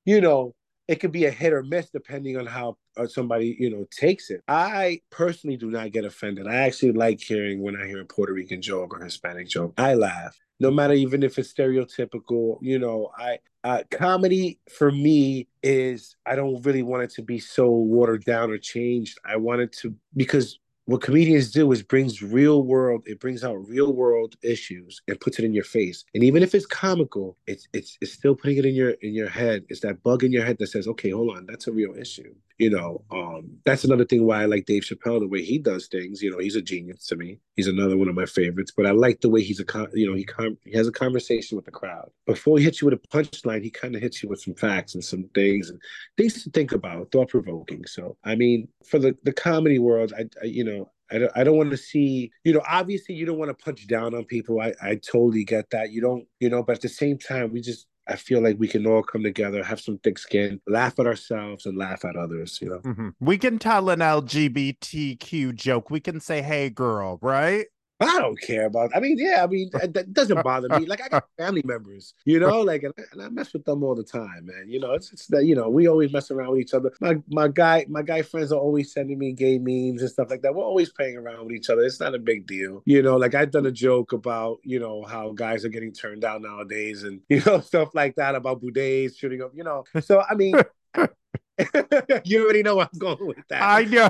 You 0.04 0.20
know 0.20 0.54
it 0.90 0.98
could 0.98 1.12
be 1.12 1.26
a 1.26 1.30
hit 1.30 1.52
or 1.52 1.62
miss 1.62 1.88
depending 1.88 2.36
on 2.36 2.46
how 2.46 2.76
uh, 2.96 3.06
somebody 3.06 3.56
you 3.60 3.70
know 3.70 3.86
takes 3.92 4.28
it. 4.28 4.42
I 4.48 5.00
personally 5.10 5.56
do 5.56 5.70
not 5.70 5.92
get 5.92 6.04
offended. 6.04 6.48
I 6.48 6.56
actually 6.56 6.92
like 6.92 7.20
hearing 7.20 7.62
when 7.62 7.76
I 7.80 7.86
hear 7.86 8.00
a 8.00 8.04
Puerto 8.04 8.32
Rican 8.32 8.60
joke 8.60 8.92
or 8.92 9.04
Hispanic 9.04 9.48
joke. 9.48 9.72
I 9.78 9.94
laugh, 9.94 10.36
no 10.58 10.72
matter 10.72 10.94
even 10.94 11.22
if 11.22 11.38
it's 11.38 11.54
stereotypical. 11.54 12.58
You 12.60 12.80
know, 12.80 13.12
I 13.16 13.38
uh, 13.62 13.84
comedy 13.92 14.58
for 14.68 14.90
me 14.90 15.46
is 15.62 16.16
I 16.26 16.34
don't 16.34 16.60
really 16.66 16.82
want 16.82 17.04
it 17.04 17.10
to 17.10 17.22
be 17.22 17.38
so 17.38 17.70
watered 17.70 18.24
down 18.24 18.50
or 18.50 18.58
changed. 18.58 19.16
I 19.24 19.36
want 19.36 19.60
it 19.60 19.72
to 19.82 19.94
because 20.16 20.58
what 20.90 21.02
comedians 21.02 21.52
do 21.52 21.70
is 21.70 21.84
brings 21.84 22.20
real 22.20 22.64
world 22.64 23.02
it 23.06 23.20
brings 23.20 23.44
out 23.44 23.54
real 23.68 23.92
world 23.92 24.34
issues 24.42 25.00
and 25.06 25.20
puts 25.20 25.38
it 25.38 25.44
in 25.44 25.54
your 25.54 25.62
face. 25.62 26.04
And 26.14 26.24
even 26.24 26.42
if 26.42 26.52
it's 26.52 26.66
comical 26.66 27.36
it's 27.46 27.68
it's 27.72 27.96
it's 28.00 28.12
still 28.12 28.34
putting 28.34 28.56
it 28.58 28.66
in 28.66 28.74
your 28.74 28.90
in 29.00 29.14
your 29.14 29.28
head. 29.28 29.64
It's 29.68 29.80
that 29.82 30.02
bug 30.02 30.24
in 30.24 30.32
your 30.32 30.44
head 30.44 30.58
that 30.58 30.66
says 30.66 30.88
okay 30.88 31.10
hold 31.10 31.36
on 31.36 31.46
that's 31.46 31.68
a 31.68 31.72
real 31.72 31.94
issue 31.94 32.34
you 32.60 32.68
know, 32.68 33.02
um, 33.10 33.56
that's 33.64 33.84
another 33.84 34.04
thing 34.04 34.26
why 34.26 34.42
I 34.42 34.44
like 34.44 34.66
Dave 34.66 34.82
Chappelle 34.82 35.18
the 35.18 35.26
way 35.26 35.42
he 35.42 35.56
does 35.58 35.86
things. 35.86 36.20
You 36.22 36.30
know, 36.30 36.38
he's 36.38 36.56
a 36.56 36.60
genius 36.60 37.06
to 37.06 37.16
me. 37.16 37.40
He's 37.56 37.68
another 37.68 37.96
one 37.96 38.10
of 38.10 38.14
my 38.14 38.26
favorites. 38.26 38.70
But 38.76 38.84
I 38.84 38.90
like 38.90 39.22
the 39.22 39.30
way 39.30 39.42
he's 39.42 39.60
a, 39.60 39.88
you 39.94 40.06
know, 40.06 40.14
he 40.14 40.24
com- 40.24 40.58
he 40.66 40.76
has 40.76 40.86
a 40.86 40.92
conversation 40.92 41.56
with 41.56 41.64
the 41.64 41.70
crowd 41.70 42.10
before 42.26 42.58
he 42.58 42.64
hits 42.64 42.82
you 42.82 42.88
with 42.88 43.00
a 43.02 43.08
punchline. 43.08 43.62
He 43.62 43.70
kind 43.70 43.96
of 43.96 44.02
hits 44.02 44.22
you 44.22 44.28
with 44.28 44.42
some 44.42 44.54
facts 44.54 44.94
and 44.94 45.02
some 45.02 45.24
things 45.34 45.70
and 45.70 45.80
things 46.18 46.44
to 46.44 46.50
think 46.50 46.72
about, 46.72 47.10
thought 47.10 47.30
provoking. 47.30 47.86
So, 47.86 48.18
I 48.24 48.34
mean, 48.34 48.68
for 48.84 48.98
the 48.98 49.16
the 49.24 49.32
comedy 49.32 49.78
world, 49.78 50.12
I, 50.14 50.26
I 50.42 50.44
you 50.44 50.64
know, 50.64 50.90
I 51.10 51.18
don't, 51.18 51.32
I 51.34 51.44
don't 51.44 51.56
want 51.56 51.70
to 51.70 51.78
see, 51.78 52.30
you 52.44 52.52
know, 52.52 52.62
obviously 52.68 53.14
you 53.14 53.24
don't 53.24 53.38
want 53.38 53.48
to 53.48 53.64
punch 53.64 53.86
down 53.86 54.14
on 54.14 54.24
people. 54.24 54.60
I, 54.60 54.74
I 54.82 54.96
totally 54.96 55.44
get 55.44 55.70
that. 55.70 55.92
You 55.92 56.02
don't, 56.02 56.26
you 56.40 56.50
know, 56.50 56.62
but 56.62 56.76
at 56.76 56.82
the 56.82 56.88
same 56.90 57.16
time, 57.16 57.52
we 57.52 57.62
just, 57.62 57.86
I 58.08 58.16
feel 58.16 58.42
like 58.42 58.56
we 58.58 58.68
can 58.68 58.86
all 58.86 59.02
come 59.02 59.22
together, 59.22 59.62
have 59.62 59.80
some 59.80 59.98
thick 59.98 60.18
skin, 60.18 60.60
laugh 60.66 60.98
at 60.98 61.06
ourselves 61.06 61.66
and 61.66 61.76
laugh 61.76 62.04
at 62.04 62.16
others, 62.16 62.58
you 62.60 62.68
know. 62.68 62.80
Mm-hmm. 62.80 63.08
We 63.20 63.38
can 63.38 63.58
tell 63.58 63.88
an 63.90 64.00
LGBTQ 64.00 65.54
joke. 65.54 65.90
We 65.90 66.00
can 66.00 66.20
say, 66.20 66.42
hey, 66.42 66.70
girl, 66.70 67.18
right? 67.22 67.66
I 68.00 68.18
don't 68.18 68.40
care 68.40 68.64
about. 68.64 68.90
I 68.94 69.00
mean, 69.00 69.18
yeah, 69.18 69.44
I 69.44 69.46
mean 69.46 69.70
that 69.72 70.12
doesn't 70.12 70.42
bother 70.42 70.68
me. 70.78 70.86
Like 70.86 71.02
I 71.02 71.08
got 71.08 71.24
family 71.36 71.62
members, 71.64 72.14
you 72.24 72.40
know, 72.40 72.62
like 72.62 72.82
and 72.82 72.94
I, 72.98 73.02
and 73.12 73.22
I, 73.22 73.28
mess 73.28 73.52
with 73.52 73.64
them 73.64 73.82
all 73.82 73.94
the 73.94 74.04
time, 74.04 74.46
man. 74.46 74.66
You 74.68 74.80
know, 74.80 74.92
it's 74.92 75.12
it's 75.12 75.26
that 75.28 75.44
you 75.44 75.54
know 75.54 75.68
we 75.68 75.86
always 75.86 76.12
mess 76.12 76.30
around 76.30 76.52
with 76.52 76.60
each 76.60 76.74
other. 76.74 76.92
My 77.00 77.16
my 77.28 77.48
guy 77.48 77.84
my 77.88 78.02
guy 78.02 78.22
friends 78.22 78.52
are 78.52 78.58
always 78.58 78.92
sending 78.92 79.18
me 79.18 79.32
gay 79.32 79.58
memes 79.58 80.00
and 80.00 80.10
stuff 80.10 80.30
like 80.30 80.40
that. 80.42 80.54
We're 80.54 80.64
always 80.64 80.90
playing 80.90 81.16
around 81.16 81.46
with 81.46 81.54
each 81.54 81.68
other. 81.68 81.82
It's 81.82 82.00
not 82.00 82.14
a 82.14 82.18
big 82.18 82.46
deal, 82.46 82.82
you 82.86 83.02
know. 83.02 83.16
Like 83.16 83.34
I've 83.34 83.50
done 83.50 83.66
a 83.66 83.72
joke 83.72 84.12
about 84.12 84.58
you 84.64 84.78
know 84.78 85.04
how 85.04 85.32
guys 85.32 85.64
are 85.64 85.70
getting 85.70 85.92
turned 85.92 86.22
down 86.22 86.42
nowadays, 86.42 87.04
and 87.04 87.20
you 87.28 87.42
know 87.44 87.60
stuff 87.60 87.90
like 87.94 88.16
that 88.16 88.34
about 88.34 88.62
boudettes 88.62 89.18
shooting 89.18 89.42
up. 89.42 89.52
You 89.54 89.64
know, 89.64 89.84
so 90.00 90.22
I 90.28 90.34
mean. 90.34 90.54
you 92.24 92.42
already 92.42 92.62
know 92.62 92.76
where 92.76 92.88
I'm 92.90 92.98
going 92.98 93.26
with 93.26 93.36
that. 93.50 93.62
I 93.62 93.84
know. 93.84 94.08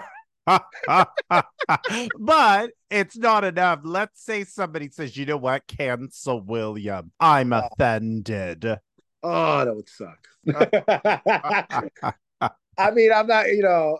But 2.19 2.71
it's 2.91 3.17
not 3.17 3.45
enough. 3.45 3.81
Let's 3.83 4.23
say 4.25 4.45
somebody 4.45 4.89
says, 4.91 5.17
you 5.17 5.27
know 5.27 5.37
what, 5.37 5.67
cancel 5.67 6.41
William. 6.41 7.13
I'm 7.21 7.53
oh. 7.53 7.69
offended. 7.73 8.65
Oh, 9.23 9.65
that 9.65 9.75
would 9.75 9.89
suck. 9.89 10.27
I 12.79 12.91
mean, 12.93 13.13
I'm 13.13 13.27
not, 13.27 13.49
you 13.49 13.63
know, 13.63 13.99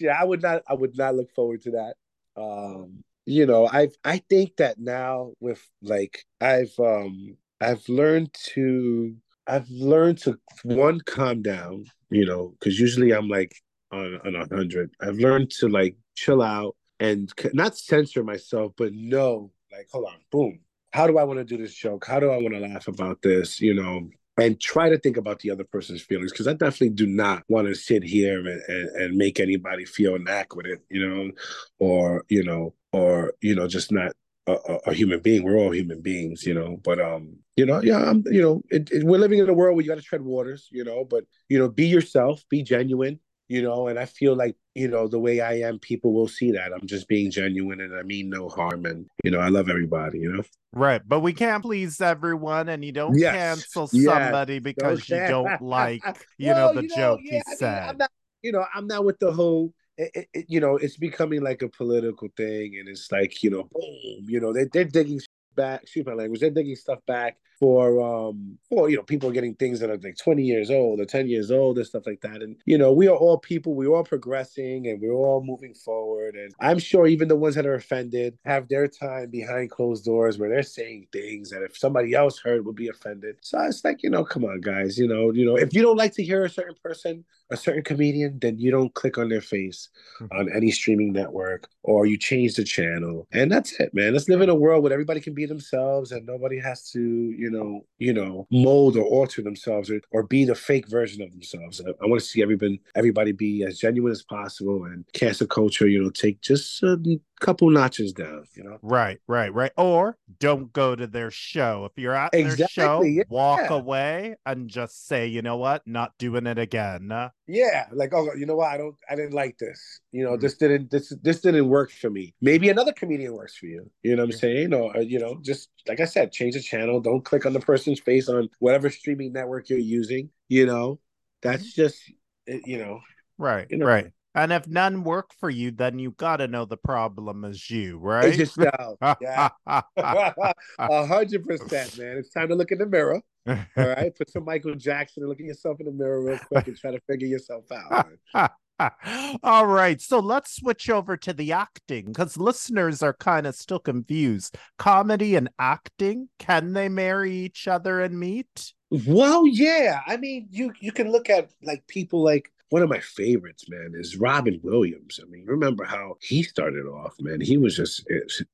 yeah, 0.00 0.18
I 0.20 0.24
would 0.24 0.42
not, 0.42 0.62
I 0.68 0.74
would 0.74 0.96
not 0.96 1.14
look 1.14 1.30
forward 1.34 1.62
to 1.62 1.70
that. 1.72 1.94
Um, 2.36 3.04
you 3.26 3.44
know, 3.44 3.68
I 3.68 3.88
I 4.04 4.18
think 4.30 4.56
that 4.56 4.78
now 4.78 5.32
with 5.40 5.60
like 5.82 6.24
I've 6.40 6.72
um 6.78 7.36
I've 7.60 7.86
learned 7.88 8.32
to 8.54 9.16
I've 9.46 9.68
learned 9.68 10.18
to 10.22 10.38
one 10.62 11.00
calm 11.00 11.42
down, 11.42 11.86
you 12.08 12.24
know, 12.24 12.54
because 12.58 12.78
usually 12.78 13.12
I'm 13.12 13.28
like 13.28 13.54
on 13.96 14.20
on 14.24 14.34
a 14.34 14.54
hundred. 14.54 14.90
I've 15.00 15.16
learned 15.16 15.50
to 15.58 15.68
like 15.68 15.96
chill 16.14 16.42
out 16.42 16.76
and 17.00 17.32
not 17.52 17.76
censor 17.76 18.22
myself, 18.22 18.72
but 18.76 18.92
know 18.92 19.50
like, 19.72 19.88
hold 19.92 20.06
on, 20.06 20.18
boom. 20.30 20.60
How 20.92 21.06
do 21.06 21.18
I 21.18 21.24
want 21.24 21.38
to 21.38 21.44
do 21.44 21.60
this 21.60 21.74
joke? 21.74 22.06
How 22.06 22.20
do 22.20 22.30
I 22.30 22.36
want 22.36 22.54
to 22.54 22.60
laugh 22.60 22.88
about 22.88 23.20
this? 23.22 23.60
You 23.60 23.74
know, 23.74 24.08
and 24.38 24.60
try 24.60 24.88
to 24.88 24.98
think 24.98 25.16
about 25.16 25.40
the 25.40 25.50
other 25.50 25.64
person's 25.64 26.02
feelings 26.02 26.32
because 26.32 26.46
I 26.46 26.52
definitely 26.52 26.90
do 26.90 27.06
not 27.06 27.42
want 27.48 27.68
to 27.68 27.74
sit 27.74 28.02
here 28.02 28.38
and, 28.38 28.62
and, 28.68 28.88
and 28.96 29.16
make 29.16 29.40
anybody 29.40 29.84
feel 29.84 30.14
it, 30.14 30.82
you 30.90 31.06
know, 31.06 31.30
or 31.78 32.24
you 32.28 32.44
know, 32.44 32.74
or 32.92 33.34
you 33.40 33.54
know, 33.54 33.66
just 33.66 33.92
not 33.92 34.12
a, 34.46 34.78
a, 34.86 34.94
human 34.94 35.20
being. 35.20 35.42
We're 35.42 35.58
all 35.58 35.70
human 35.70 36.00
beings, 36.00 36.44
you 36.44 36.54
know. 36.54 36.78
But 36.82 37.00
um, 37.00 37.36
you 37.56 37.66
know, 37.66 37.82
yeah, 37.82 37.98
I'm, 37.98 38.22
you 38.26 38.40
know, 38.40 38.62
it, 38.70 38.90
it, 38.90 39.04
we're 39.04 39.18
living 39.18 39.40
in 39.40 39.48
a 39.48 39.54
world 39.54 39.76
where 39.76 39.82
you 39.82 39.90
got 39.90 39.96
to 39.96 40.02
tread 40.02 40.22
waters, 40.22 40.68
you 40.70 40.84
know. 40.84 41.04
But 41.04 41.24
you 41.48 41.58
know, 41.58 41.68
be 41.68 41.86
yourself, 41.86 42.44
be 42.48 42.62
genuine, 42.62 43.18
you 43.48 43.62
know 43.62 43.88
and 43.88 43.98
i 43.98 44.04
feel 44.04 44.34
like 44.34 44.56
you 44.74 44.88
know 44.88 45.06
the 45.06 45.18
way 45.18 45.40
i 45.40 45.54
am 45.54 45.78
people 45.78 46.12
will 46.12 46.28
see 46.28 46.50
that 46.50 46.72
i'm 46.72 46.86
just 46.86 47.08
being 47.08 47.30
genuine 47.30 47.80
and 47.80 47.96
i 47.96 48.02
mean 48.02 48.28
no 48.28 48.48
harm 48.48 48.84
and 48.84 49.06
you 49.22 49.30
know 49.30 49.38
i 49.38 49.48
love 49.48 49.68
everybody 49.68 50.18
you 50.18 50.32
know 50.32 50.42
right 50.72 51.02
but 51.06 51.20
we 51.20 51.32
can't 51.32 51.62
please 51.62 52.00
everyone 52.00 52.68
and 52.68 52.84
you 52.84 52.92
don't 52.92 53.18
yes. 53.18 53.34
cancel 53.34 53.88
yes. 53.92 54.04
somebody 54.04 54.58
because 54.58 55.08
you 55.08 55.16
don't 55.16 55.60
like 55.62 56.02
you 56.38 56.48
well, 56.48 56.74
know 56.74 56.80
the 56.80 56.82
you 56.82 56.88
know, 56.88 56.96
joke 56.96 57.20
yeah, 57.22 57.32
he 57.46 57.52
I 57.52 57.54
said 57.54 57.86
mean, 57.88 57.98
not, 57.98 58.10
you 58.42 58.52
know 58.52 58.64
i'm 58.74 58.86
not 58.86 59.04
with 59.04 59.18
the 59.18 59.32
whole 59.32 59.72
it, 59.98 60.28
it, 60.34 60.46
you 60.48 60.60
know, 60.60 60.76
it's 60.76 60.96
becoming 60.96 61.42
like 61.42 61.62
a 61.62 61.68
political 61.68 62.28
thing, 62.36 62.76
and 62.78 62.88
it's 62.88 63.10
like 63.10 63.42
you 63.42 63.50
know, 63.50 63.62
boom, 63.62 64.26
you 64.28 64.40
know, 64.40 64.52
they 64.52 64.64
they're 64.64 64.84
digging 64.84 65.20
back, 65.56 65.82
excuse 65.82 66.06
my 66.06 66.12
language, 66.12 66.40
they're 66.40 66.50
digging 66.50 66.76
stuff 66.76 67.00
back 67.06 67.38
for 67.58 68.00
um 68.02 68.58
for 68.68 68.90
you 68.90 68.96
know 68.96 69.02
people 69.02 69.30
getting 69.30 69.54
things 69.54 69.80
that 69.80 69.90
are 69.90 69.96
like 69.98 70.16
20 70.16 70.42
years 70.42 70.70
old 70.70 71.00
or 71.00 71.04
10 71.04 71.28
years 71.28 71.50
old 71.50 71.78
and 71.78 71.86
stuff 71.86 72.06
like 72.06 72.20
that. 72.20 72.42
And 72.42 72.56
you 72.66 72.76
know 72.76 72.92
we 72.92 73.08
are 73.08 73.16
all 73.16 73.38
people 73.38 73.74
we're 73.74 73.94
all 73.94 74.04
progressing 74.04 74.88
and 74.88 75.00
we're 75.00 75.12
all 75.12 75.42
moving 75.42 75.74
forward. 75.74 76.34
And 76.34 76.52
i'm 76.60 76.78
sure 76.78 77.06
even 77.06 77.28
the 77.28 77.36
ones 77.36 77.54
that 77.54 77.66
are 77.66 77.74
offended 77.74 78.38
have 78.44 78.68
their 78.68 78.88
time 78.88 79.30
behind 79.30 79.70
closed 79.70 80.04
doors 80.04 80.38
where 80.38 80.50
they're 80.50 80.62
saying 80.62 81.06
things 81.12 81.50
that 81.50 81.62
if 81.62 81.76
somebody 81.76 82.14
else 82.14 82.38
heard 82.38 82.66
would 82.66 82.76
be 82.76 82.88
offended. 82.88 83.36
So 83.40 83.60
it's 83.62 83.84
like 83.84 84.02
you 84.02 84.10
know 84.10 84.24
come 84.24 84.44
on 84.44 84.60
guys 84.60 84.98
you 84.98 85.08
know 85.08 85.32
you 85.32 85.46
know 85.46 85.56
if 85.56 85.72
you 85.74 85.82
don't 85.82 85.96
like 85.96 86.12
to 86.14 86.22
hear 86.22 86.44
a 86.44 86.50
certain 86.50 86.76
person 86.82 87.24
a 87.50 87.56
certain 87.56 87.82
comedian 87.82 88.38
then 88.40 88.58
you 88.58 88.70
don't 88.70 88.92
click 88.94 89.18
on 89.18 89.28
their 89.28 89.40
face 89.40 89.88
mm-hmm. 90.20 90.36
on 90.36 90.52
any 90.52 90.70
streaming 90.70 91.12
network 91.12 91.68
or 91.82 92.04
you 92.04 92.18
change 92.18 92.56
the 92.56 92.64
channel. 92.64 93.26
And 93.32 93.50
that's 93.50 93.78
it 93.80 93.94
man. 93.94 94.12
Let's 94.12 94.28
live 94.28 94.42
in 94.42 94.50
a 94.50 94.54
world 94.54 94.82
where 94.82 94.92
everybody 94.92 95.20
can 95.20 95.32
be 95.32 95.45
themselves 95.46 96.12
and 96.12 96.26
nobody 96.26 96.58
has 96.58 96.90
to 96.90 97.00
you 97.00 97.50
know 97.50 97.84
you 97.98 98.12
know 98.12 98.46
mold 98.50 98.96
or 98.96 99.04
alter 99.04 99.42
themselves 99.42 99.90
or, 99.90 100.00
or 100.12 100.22
be 100.24 100.44
the 100.44 100.54
fake 100.54 100.88
version 100.88 101.22
of 101.22 101.30
themselves. 101.30 101.80
I, 101.80 101.90
I 102.02 102.06
want 102.06 102.20
to 102.20 102.26
see 102.26 102.42
everybody 102.42 102.80
everybody 102.94 103.32
be 103.32 103.64
as 103.64 103.78
genuine 103.78 104.12
as 104.12 104.22
possible 104.22 104.84
and 104.84 105.04
cancel 105.12 105.46
culture 105.46 105.86
you 105.88 106.02
know 106.02 106.10
take 106.10 106.40
just 106.40 106.82
a 106.82 106.96
couple 107.40 107.70
notches 107.70 108.12
down 108.12 108.44
you 108.54 108.64
know? 108.64 108.78
Right 108.82 109.18
right 109.26 109.52
right. 109.52 109.72
Or 109.76 110.16
don't 110.38 110.72
go 110.72 110.94
to 110.94 111.06
their 111.06 111.30
show. 111.30 111.84
If 111.84 112.00
you're 112.00 112.14
at 112.14 112.34
exactly, 112.34 112.56
their 112.56 112.68
show 112.68 113.02
yeah. 113.02 113.22
walk 113.28 113.70
away 113.70 114.36
and 114.44 114.68
just 114.68 115.06
say 115.06 115.26
you 115.26 115.42
know 115.42 115.56
what? 115.56 115.86
Not 115.86 116.12
doing 116.18 116.46
it 116.46 116.58
again. 116.58 117.10
Yeah 117.46 117.86
like 117.92 118.12
oh 118.14 118.32
you 118.34 118.46
know 118.46 118.56
what? 118.56 118.70
I 118.70 118.76
don't 118.76 118.96
i 119.10 119.14
didn't 119.14 119.34
like 119.34 119.58
this. 119.58 120.00
You 120.12 120.24
know 120.24 120.32
mm-hmm. 120.32 120.40
this 120.40 120.56
didn't 120.56 120.90
this 120.90 121.12
this 121.22 121.40
didn't 121.40 121.68
work 121.68 121.90
for 121.90 122.10
me. 122.10 122.34
Maybe 122.40 122.68
another 122.68 122.92
comedian 122.92 123.34
works 123.34 123.56
for 123.56 123.66
you. 123.66 123.90
You 124.02 124.16
know 124.16 124.22
what 124.22 124.34
i'm 124.34 124.38
saying? 124.38 124.74
Or 124.74 124.96
you 125.00 125.18
know 125.18 125.38
just 125.42 125.68
like 125.88 126.00
i 126.00 126.04
said 126.04 126.32
change 126.32 126.54
the 126.54 126.62
channel. 126.62 127.00
Don't 127.00 127.24
click 127.24 127.46
on 127.46 127.52
the 127.52 127.60
person's 127.60 128.00
face 128.00 128.28
on 128.28 128.48
whatever 128.58 128.90
streaming 128.90 129.32
network 129.32 129.68
you're 129.68 129.78
using 129.78 130.30
you 130.48 130.66
know? 130.66 130.98
That's 131.42 131.62
mm-hmm. 131.62 131.82
just 131.82 131.98
you 132.46 132.78
know 132.78 133.00
right 133.38 133.66
you 133.70 133.76
know, 133.76 133.86
right 133.86 134.12
and 134.36 134.52
if 134.52 134.68
none 134.68 135.02
work 135.02 135.32
for 135.40 135.48
you, 135.48 135.70
then 135.70 135.98
you 135.98 136.10
got 136.12 136.36
to 136.36 136.46
know 136.46 136.66
the 136.66 136.76
problem 136.76 137.44
is 137.44 137.70
you, 137.70 137.98
right? 137.98 138.26
It's 138.26 138.56
yourself. 138.56 138.98
Uh, 139.00 139.14
yeah. 139.20 139.48
A 139.66 141.06
hundred 141.06 141.46
percent, 141.46 141.98
man. 141.98 142.18
It's 142.18 142.30
time 142.30 142.48
to 142.48 142.54
look 142.54 142.70
in 142.70 142.78
the 142.78 142.86
mirror. 142.86 143.22
All 143.48 143.56
right. 143.76 144.14
Put 144.14 144.30
some 144.30 144.44
Michael 144.44 144.74
Jackson 144.74 145.22
and 145.22 145.30
look 145.30 145.40
at 145.40 145.46
yourself 145.46 145.80
in 145.80 145.86
the 145.86 145.92
mirror 145.92 146.22
real 146.22 146.38
quick 146.38 146.68
and 146.68 146.76
try 146.76 146.90
to 146.90 147.00
figure 147.08 147.26
yourself 147.26 147.64
out. 147.72 148.50
All 149.42 149.66
right. 149.66 150.00
So 150.00 150.18
let's 150.18 150.56
switch 150.56 150.90
over 150.90 151.16
to 151.16 151.32
the 151.32 151.52
acting 151.52 152.06
because 152.06 152.36
listeners 152.36 153.02
are 153.02 153.14
kind 153.14 153.46
of 153.46 153.54
still 153.54 153.78
confused. 153.78 154.58
Comedy 154.78 155.36
and 155.36 155.48
acting, 155.58 156.28
can 156.38 156.74
they 156.74 156.88
marry 156.90 157.32
each 157.32 157.66
other 157.66 158.02
and 158.02 158.18
meet? 158.18 158.74
Well, 158.90 159.46
yeah. 159.46 160.00
I 160.06 160.18
mean, 160.18 160.48
you 160.50 160.72
you 160.80 160.92
can 160.92 161.10
look 161.10 161.30
at 161.30 161.50
like 161.62 161.86
people 161.86 162.22
like 162.22 162.52
one 162.70 162.82
of 162.82 162.88
my 162.88 162.98
favorites, 163.00 163.68
man, 163.68 163.92
is 163.94 164.16
Robin 164.16 164.60
Williams. 164.62 165.20
I 165.22 165.26
mean, 165.30 165.44
remember 165.46 165.84
how 165.84 166.16
he 166.20 166.42
started 166.42 166.86
off, 166.86 167.14
man? 167.20 167.40
He 167.40 167.56
was 167.56 167.76
just 167.76 168.06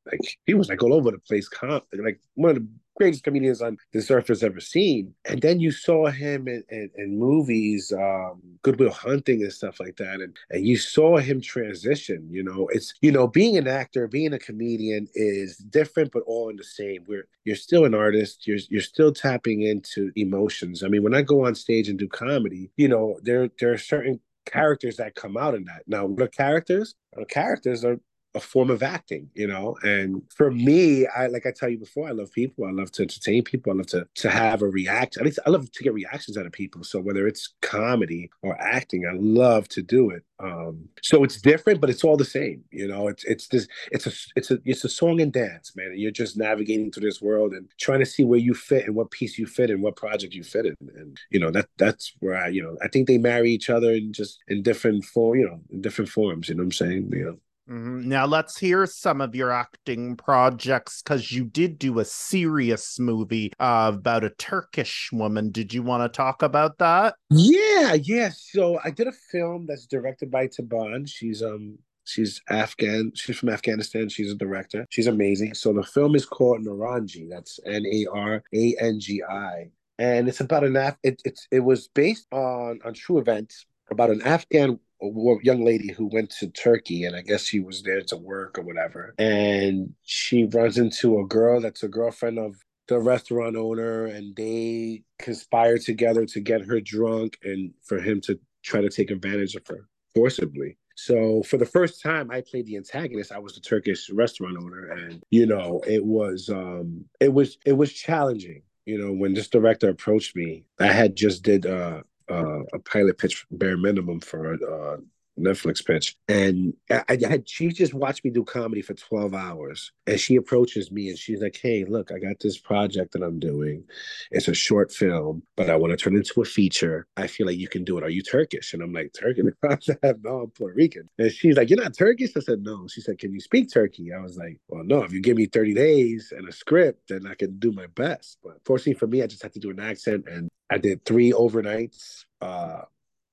like 0.06 0.38
he 0.46 0.54
was 0.54 0.68
like 0.68 0.82
all 0.82 0.94
over 0.94 1.10
the 1.10 1.18
place, 1.18 1.48
like 1.62 2.20
one 2.34 2.50
of 2.50 2.56
the 2.56 2.68
greatest 2.96 3.24
comedians 3.24 3.62
on 3.62 3.78
this 3.92 4.10
earth 4.10 4.28
has 4.28 4.42
ever 4.42 4.60
seen. 4.60 5.14
And 5.24 5.40
then 5.40 5.60
you 5.60 5.70
saw 5.70 6.06
him 6.06 6.48
in, 6.48 6.62
in, 6.68 6.90
in 6.96 7.18
movies, 7.18 7.92
um, 7.92 8.42
Good 8.62 8.78
Will 8.78 8.92
Hunting 8.92 9.42
and 9.42 9.52
stuff 9.52 9.80
like 9.80 9.96
that. 9.96 10.20
And, 10.20 10.36
and 10.50 10.66
you 10.66 10.76
saw 10.76 11.18
him 11.18 11.40
transition, 11.40 12.28
you 12.30 12.42
know, 12.42 12.68
it's, 12.72 12.94
you 13.00 13.12
know, 13.12 13.26
being 13.26 13.56
an 13.56 13.68
actor, 13.68 14.06
being 14.08 14.32
a 14.32 14.38
comedian 14.38 15.08
is 15.14 15.56
different, 15.56 16.12
but 16.12 16.22
all 16.26 16.48
in 16.48 16.56
the 16.56 16.64
same. 16.64 17.04
We're, 17.06 17.26
you're 17.44 17.56
still 17.56 17.84
an 17.84 17.94
artist. 17.94 18.46
You're, 18.46 18.58
you're 18.68 18.82
still 18.82 19.12
tapping 19.12 19.62
into 19.62 20.12
emotions. 20.16 20.82
I 20.82 20.88
mean, 20.88 21.02
when 21.02 21.14
I 21.14 21.22
go 21.22 21.46
on 21.46 21.54
stage 21.54 21.88
and 21.88 21.98
do 21.98 22.08
comedy, 22.08 22.70
you 22.76 22.88
know, 22.88 23.18
there, 23.22 23.48
there 23.58 23.72
are 23.72 23.78
certain 23.78 24.20
characters 24.44 24.96
that 24.96 25.14
come 25.14 25.36
out 25.36 25.54
in 25.54 25.64
that. 25.64 25.82
Now, 25.86 26.08
the 26.08 26.28
characters, 26.28 26.94
the 27.14 27.24
characters 27.24 27.84
are 27.84 27.98
a 28.34 28.40
form 28.40 28.70
of 28.70 28.82
acting, 28.82 29.28
you 29.34 29.46
know. 29.46 29.76
And 29.82 30.22
for 30.34 30.50
me, 30.50 31.06
I 31.06 31.26
like 31.26 31.46
I 31.46 31.52
tell 31.52 31.68
you 31.68 31.78
before, 31.78 32.08
I 32.08 32.12
love 32.12 32.32
people. 32.32 32.64
I 32.64 32.70
love 32.70 32.90
to 32.92 33.02
entertain 33.02 33.44
people. 33.44 33.72
I 33.72 33.76
love 33.76 33.86
to 33.88 34.06
to 34.14 34.30
have 34.30 34.62
a 34.62 34.68
reaction. 34.68 35.20
At 35.20 35.26
least 35.26 35.38
I 35.46 35.50
love 35.50 35.70
to 35.70 35.82
get 35.82 35.94
reactions 35.94 36.36
out 36.36 36.46
of 36.46 36.52
people. 36.52 36.84
So 36.84 37.00
whether 37.00 37.26
it's 37.26 37.54
comedy 37.60 38.30
or 38.42 38.60
acting, 38.60 39.06
I 39.06 39.12
love 39.14 39.68
to 39.68 39.82
do 39.82 40.10
it. 40.10 40.24
Um, 40.42 40.88
so 41.02 41.22
it's 41.24 41.40
different, 41.40 41.80
but 41.80 41.90
it's 41.90 42.04
all 42.04 42.16
the 42.16 42.24
same. 42.24 42.64
You 42.70 42.88
know, 42.88 43.08
it's 43.08 43.24
it's 43.24 43.48
this 43.48 43.68
it's 43.90 44.06
a 44.06 44.12
it's 44.34 44.50
a 44.50 44.58
it's 44.64 44.84
a 44.84 44.88
song 44.88 45.20
and 45.20 45.32
dance, 45.32 45.72
man. 45.76 45.88
And 45.88 46.00
you're 46.00 46.10
just 46.10 46.36
navigating 46.36 46.90
through 46.90 47.08
this 47.08 47.22
world 47.22 47.52
and 47.52 47.68
trying 47.78 48.00
to 48.00 48.06
see 48.06 48.24
where 48.24 48.38
you 48.38 48.54
fit 48.54 48.86
and 48.86 48.94
what 48.94 49.10
piece 49.10 49.38
you 49.38 49.46
fit 49.46 49.70
in, 49.70 49.82
what 49.82 49.96
project 49.96 50.34
you 50.34 50.42
fit 50.42 50.66
in. 50.66 50.76
And 50.96 51.20
you 51.30 51.38
know, 51.38 51.50
that 51.50 51.68
that's 51.76 52.12
where 52.20 52.36
I, 52.36 52.48
you 52.48 52.62
know, 52.62 52.76
I 52.82 52.88
think 52.88 53.06
they 53.06 53.18
marry 53.18 53.52
each 53.52 53.70
other 53.70 53.92
in 53.92 54.12
just 54.12 54.38
in 54.48 54.62
different 54.62 55.04
form, 55.04 55.38
you 55.38 55.46
know, 55.46 55.60
in 55.70 55.80
different 55.80 56.10
forms. 56.10 56.48
You 56.48 56.56
know 56.56 56.62
what 56.62 56.66
I'm 56.66 56.72
saying? 56.72 57.10
You 57.12 57.24
know. 57.24 57.38
Mm-hmm. 57.68 58.08
Now 58.08 58.26
let's 58.26 58.58
hear 58.58 58.86
some 58.86 59.20
of 59.20 59.34
your 59.34 59.52
acting 59.52 60.16
projects 60.16 61.00
because 61.00 61.30
you 61.30 61.44
did 61.44 61.78
do 61.78 62.00
a 62.00 62.04
serious 62.04 62.98
movie 62.98 63.52
uh, 63.60 63.92
about 63.94 64.24
a 64.24 64.30
Turkish 64.30 65.10
woman. 65.12 65.50
Did 65.50 65.72
you 65.72 65.82
want 65.82 66.02
to 66.02 66.14
talk 66.14 66.42
about 66.42 66.78
that? 66.78 67.14
Yeah, 67.30 67.94
yeah. 67.94 68.30
So 68.34 68.80
I 68.84 68.90
did 68.90 69.06
a 69.06 69.12
film 69.12 69.66
that's 69.66 69.86
directed 69.86 70.30
by 70.30 70.48
Taban. 70.48 71.08
She's 71.08 71.42
um 71.42 71.78
she's 72.04 72.42
Afghan. 72.50 73.12
She's 73.14 73.38
from 73.38 73.50
Afghanistan. 73.50 74.08
She's 74.08 74.32
a 74.32 74.36
director. 74.36 74.84
She's 74.90 75.06
amazing. 75.06 75.54
So 75.54 75.72
the 75.72 75.84
film 75.84 76.16
is 76.16 76.26
called 76.26 76.64
Narangi. 76.66 77.28
That's 77.30 77.60
N 77.64 77.86
A 77.86 78.06
R 78.12 78.42
A 78.52 78.76
N 78.80 78.98
G 78.98 79.22
I, 79.22 79.70
and 79.98 80.28
it's 80.28 80.40
about 80.40 80.64
an 80.64 80.76
Af. 80.76 80.96
It, 81.04 81.22
it's 81.24 81.46
it 81.52 81.60
was 81.60 81.88
based 81.88 82.26
on 82.32 82.80
on 82.84 82.92
true 82.94 83.18
events 83.18 83.66
about 83.88 84.10
an 84.10 84.22
Afghan 84.22 84.80
a 85.02 85.36
young 85.42 85.64
lady 85.64 85.92
who 85.92 86.06
went 86.06 86.30
to 86.38 86.48
Turkey, 86.48 87.04
and 87.04 87.16
I 87.16 87.22
guess 87.22 87.44
she 87.44 87.60
was 87.60 87.82
there 87.82 88.02
to 88.02 88.16
work 88.16 88.58
or 88.58 88.62
whatever. 88.62 89.14
And 89.18 89.94
she 90.02 90.44
runs 90.44 90.78
into 90.78 91.18
a 91.18 91.26
girl 91.26 91.60
that's 91.60 91.82
a 91.82 91.88
girlfriend 91.88 92.38
of 92.38 92.56
the 92.88 92.98
restaurant 92.98 93.56
owner, 93.56 94.06
and 94.06 94.34
they 94.36 95.02
conspire 95.18 95.78
together 95.78 96.26
to 96.26 96.40
get 96.40 96.62
her 96.66 96.80
drunk 96.80 97.38
and 97.42 97.72
for 97.82 97.98
him 98.00 98.20
to 98.22 98.38
try 98.62 98.80
to 98.80 98.88
take 98.88 99.10
advantage 99.10 99.54
of 99.54 99.66
her 99.68 99.88
forcibly. 100.14 100.76
So 100.94 101.42
for 101.42 101.56
the 101.56 101.66
first 101.66 102.02
time 102.02 102.30
I 102.30 102.42
played 102.42 102.66
the 102.66 102.76
antagonist, 102.76 103.32
I 103.32 103.38
was 103.38 103.54
the 103.54 103.60
Turkish 103.60 104.10
restaurant 104.10 104.56
owner 104.58 104.90
and 104.90 105.22
you 105.30 105.46
know, 105.46 105.80
it 105.86 106.04
was 106.04 106.48
um 106.48 107.04
it 107.20 107.32
was 107.32 107.58
it 107.64 107.72
was 107.72 107.92
challenging. 107.92 108.62
You 108.84 108.98
know, 108.98 109.12
when 109.12 109.34
this 109.34 109.48
director 109.48 109.88
approached 109.88 110.36
me, 110.36 110.64
I 110.78 110.86
had 110.86 111.16
just 111.16 111.42
did 111.42 111.66
uh 111.66 112.02
uh, 112.30 112.60
a 112.72 112.78
pilot 112.78 113.18
pitch 113.18 113.44
bare 113.50 113.76
minimum 113.76 114.20
for 114.20 114.54
uh, 114.54 114.96
Netflix 115.38 115.84
pitch. 115.84 116.16
And 116.28 116.74
I, 116.90 117.02
I, 117.08 117.18
had 117.28 117.48
she 117.48 117.68
just 117.68 117.94
watched 117.94 118.24
me 118.24 118.30
do 118.30 118.44
comedy 118.44 118.82
for 118.82 118.94
12 118.94 119.34
hours. 119.34 119.92
And 120.06 120.20
she 120.20 120.36
approaches 120.36 120.90
me 120.90 121.08
and 121.08 121.18
she's 121.18 121.40
like, 121.40 121.58
Hey, 121.60 121.84
look, 121.84 122.12
I 122.12 122.18
got 122.18 122.40
this 122.40 122.58
project 122.58 123.12
that 123.12 123.22
I'm 123.22 123.38
doing. 123.38 123.84
It's 124.30 124.48
a 124.48 124.54
short 124.54 124.92
film, 124.92 125.42
but 125.56 125.70
I 125.70 125.76
want 125.76 125.92
to 125.92 125.96
turn 125.96 126.14
it 126.14 126.18
into 126.18 126.42
a 126.42 126.44
feature. 126.44 127.06
I 127.16 127.26
feel 127.26 127.46
like 127.46 127.58
you 127.58 127.68
can 127.68 127.84
do 127.84 127.98
it. 127.98 128.04
Are 128.04 128.10
you 128.10 128.22
Turkish? 128.22 128.74
And 128.74 128.82
I'm 128.82 128.92
like, 128.92 129.12
Turkish? 129.18 129.44
no, 130.22 130.40
I'm 130.40 130.50
Puerto 130.50 130.74
Rican. 130.74 131.08
And 131.18 131.32
she's 131.32 131.56
like, 131.56 131.70
You're 131.70 131.82
not 131.82 131.96
Turkish? 131.96 132.30
I 132.36 132.40
said, 132.40 132.62
No. 132.62 132.86
She 132.88 133.00
said, 133.00 133.18
Can 133.18 133.32
you 133.32 133.40
speak 133.40 133.72
Turkey? 133.72 134.12
I 134.12 134.20
was 134.20 134.36
like, 134.36 134.58
Well, 134.68 134.84
no, 134.84 135.02
if 135.02 135.12
you 135.12 135.20
give 135.20 135.36
me 135.36 135.46
30 135.46 135.74
days 135.74 136.32
and 136.36 136.48
a 136.48 136.52
script, 136.52 137.08
then 137.08 137.26
I 137.26 137.34
can 137.34 137.58
do 137.58 137.72
my 137.72 137.86
best. 137.86 138.38
But 138.42 138.58
fortunately 138.64 138.94
for 138.94 139.06
me, 139.06 139.22
I 139.22 139.26
just 139.26 139.42
had 139.42 139.52
to 139.54 139.60
do 139.60 139.70
an 139.70 139.80
accent 139.80 140.26
and 140.28 140.48
I 140.70 140.78
did 140.78 141.04
three 141.04 141.32
overnights. 141.32 142.24
Uh, 142.40 142.82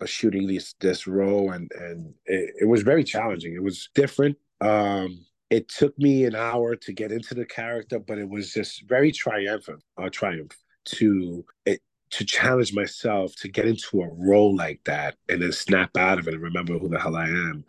shooting 0.07 0.47
this 0.47 0.73
this 0.79 1.07
role 1.07 1.51
and 1.51 1.71
and 1.75 2.13
it, 2.25 2.53
it, 2.61 2.65
was 2.65 2.83
very 2.83 3.03
challenging. 3.03 3.53
It 3.53 3.63
was 3.63 3.89
different. 3.93 4.37
Um 4.61 5.25
it 5.49 5.67
took 5.67 5.97
me 5.97 6.25
an 6.25 6.35
hour 6.35 6.75
to 6.75 6.93
get 6.93 7.11
into 7.11 7.33
the 7.33 7.45
character 7.45 7.99
but 7.99 8.17
it 8.17 8.29
was 8.29 8.53
just 8.53 8.87
very 8.87 9.11
triumphant 9.11 9.81
a 9.97 10.03
uh, 10.03 10.09
triumph 10.09 10.55
to 10.85 11.43
it 11.65 11.81
to 12.11 12.25
challenge 12.25 12.73
myself 12.73 13.35
to 13.35 13.47
get 13.47 13.67
into 13.67 14.01
a 14.01 14.09
role 14.13 14.55
like 14.55 14.79
that 14.85 15.15
and 15.27 15.41
then 15.41 15.51
snap 15.51 15.95
out 15.97 16.19
of 16.19 16.27
it 16.27 16.33
and 16.33 16.43
remember 16.43 16.77
who 16.77 16.89
the 16.89 16.99
hell 16.99 17.15
i 17.15 17.25
am. 17.25 17.63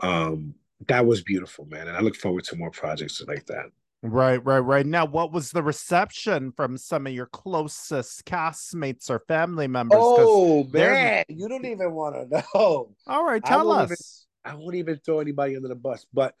Um 0.00 0.54
that 0.88 1.06
was 1.06 1.22
beautiful 1.22 1.66
man 1.66 1.88
and 1.88 1.96
i 1.96 2.00
look 2.00 2.16
forward 2.16 2.44
to 2.44 2.56
more 2.56 2.70
projects 2.70 3.22
like 3.26 3.46
that 3.46 3.66
Right, 4.02 4.44
right, 4.44 4.60
right. 4.60 4.86
Now, 4.86 5.06
what 5.06 5.32
was 5.32 5.50
the 5.50 5.62
reception 5.62 6.52
from 6.52 6.76
some 6.76 7.06
of 7.06 7.12
your 7.12 7.26
closest 7.26 8.24
castmates 8.24 9.10
or 9.10 9.20
family 9.26 9.66
members? 9.66 9.98
Oh 10.02 10.64
man, 10.64 11.24
you 11.28 11.48
don't 11.48 11.64
even 11.64 11.92
want 11.92 12.30
to 12.30 12.44
know. 12.54 12.94
All 13.06 13.24
right, 13.24 13.44
tell 13.44 13.72
I 13.72 13.84
us. 13.84 14.26
Even, 14.44 14.56
I 14.56 14.60
won't 14.60 14.76
even 14.76 14.98
throw 15.04 15.20
anybody 15.20 15.56
under 15.56 15.68
the 15.68 15.74
bus, 15.74 16.06
but 16.12 16.34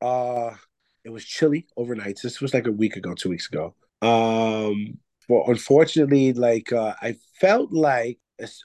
uh 0.00 0.54
it 1.04 1.10
was 1.10 1.24
chilly 1.24 1.66
overnight. 1.76 2.20
This 2.22 2.40
was 2.40 2.54
like 2.54 2.66
a 2.66 2.72
week 2.72 2.96
ago, 2.96 3.14
two 3.14 3.30
weeks 3.30 3.48
ago. 3.48 3.74
Um, 4.02 4.98
well, 5.28 5.44
unfortunately, 5.46 6.32
like 6.32 6.72
uh, 6.72 6.94
I 7.00 7.16
felt 7.40 7.72
like 7.72 8.18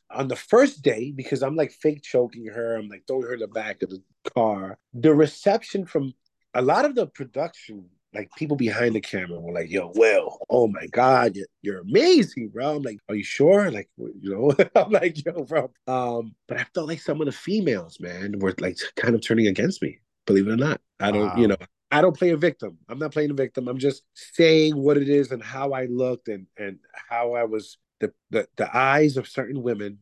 on 0.10 0.28
the 0.28 0.36
first 0.36 0.82
day 0.82 1.12
because 1.16 1.44
I'm 1.44 1.56
like 1.56 1.72
fake 1.72 2.02
choking 2.04 2.48
her. 2.48 2.76
I'm 2.76 2.90
like 2.90 3.04
throwing 3.08 3.24
her 3.24 3.34
in 3.34 3.40
the 3.40 3.48
back 3.48 3.82
of 3.84 3.90
the 3.90 4.02
car. 4.34 4.78
The 4.94 5.14
reception 5.14 5.86
from 5.86 6.14
a 6.54 6.62
lot 6.62 6.86
of 6.86 6.96
the 6.96 7.08
production 7.08 7.86
like 8.18 8.32
people 8.36 8.58
behind 8.58 8.96
the 8.96 9.02
camera 9.02 9.40
were 9.40 9.54
like, 9.54 9.70
"Yo, 9.70 9.92
Will, 9.96 10.40
oh 10.50 10.68
my 10.68 10.88
God, 10.88 11.36
you're, 11.36 11.48
you're 11.62 11.82
amazing, 11.82 12.50
bro." 12.50 12.76
I'm 12.76 12.82
like, 12.82 12.98
"Are 13.08 13.16
you 13.16 13.24
sure?" 13.24 13.70
Like, 13.70 13.90
you 13.98 14.32
know, 14.32 14.52
I'm 14.76 14.92
like, 14.92 15.24
"Yo, 15.24 15.44
bro." 15.44 15.72
Um, 15.86 16.36
but 16.48 16.60
I 16.60 16.66
felt 16.74 16.88
like 16.88 17.02
some 17.02 17.22
of 17.22 17.28
the 17.28 17.32
females, 17.32 18.00
man, 18.00 18.40
were 18.40 18.56
like 18.60 18.78
kind 18.96 19.14
of 19.14 19.22
turning 19.22 19.48
against 19.48 19.82
me. 19.82 20.00
Believe 20.26 20.48
it 20.48 20.52
or 20.52 20.58
not, 20.58 20.82
I 21.00 21.12
don't, 21.12 21.28
wow. 21.28 21.38
you 21.38 21.48
know, 21.48 21.58
I 21.92 22.02
don't 22.02 22.18
play 22.18 22.32
a 22.32 22.38
victim. 22.38 22.78
I'm 22.90 23.00
not 23.00 23.14
playing 23.14 23.32
a 23.32 23.36
victim. 23.36 23.68
I'm 23.68 23.78
just 23.78 24.04
saying 24.14 24.76
what 24.76 24.98
it 24.98 25.08
is 25.08 25.32
and 25.32 25.42
how 25.42 25.72
I 25.72 25.86
looked 25.86 26.28
and 26.28 26.48
and 26.58 26.80
how 27.10 27.34
I 27.34 27.44
was. 27.44 27.78
The 28.00 28.14
the, 28.30 28.48
the 28.58 28.78
eyes 28.78 29.18
of 29.18 29.28
certain 29.28 29.64
women 29.64 30.00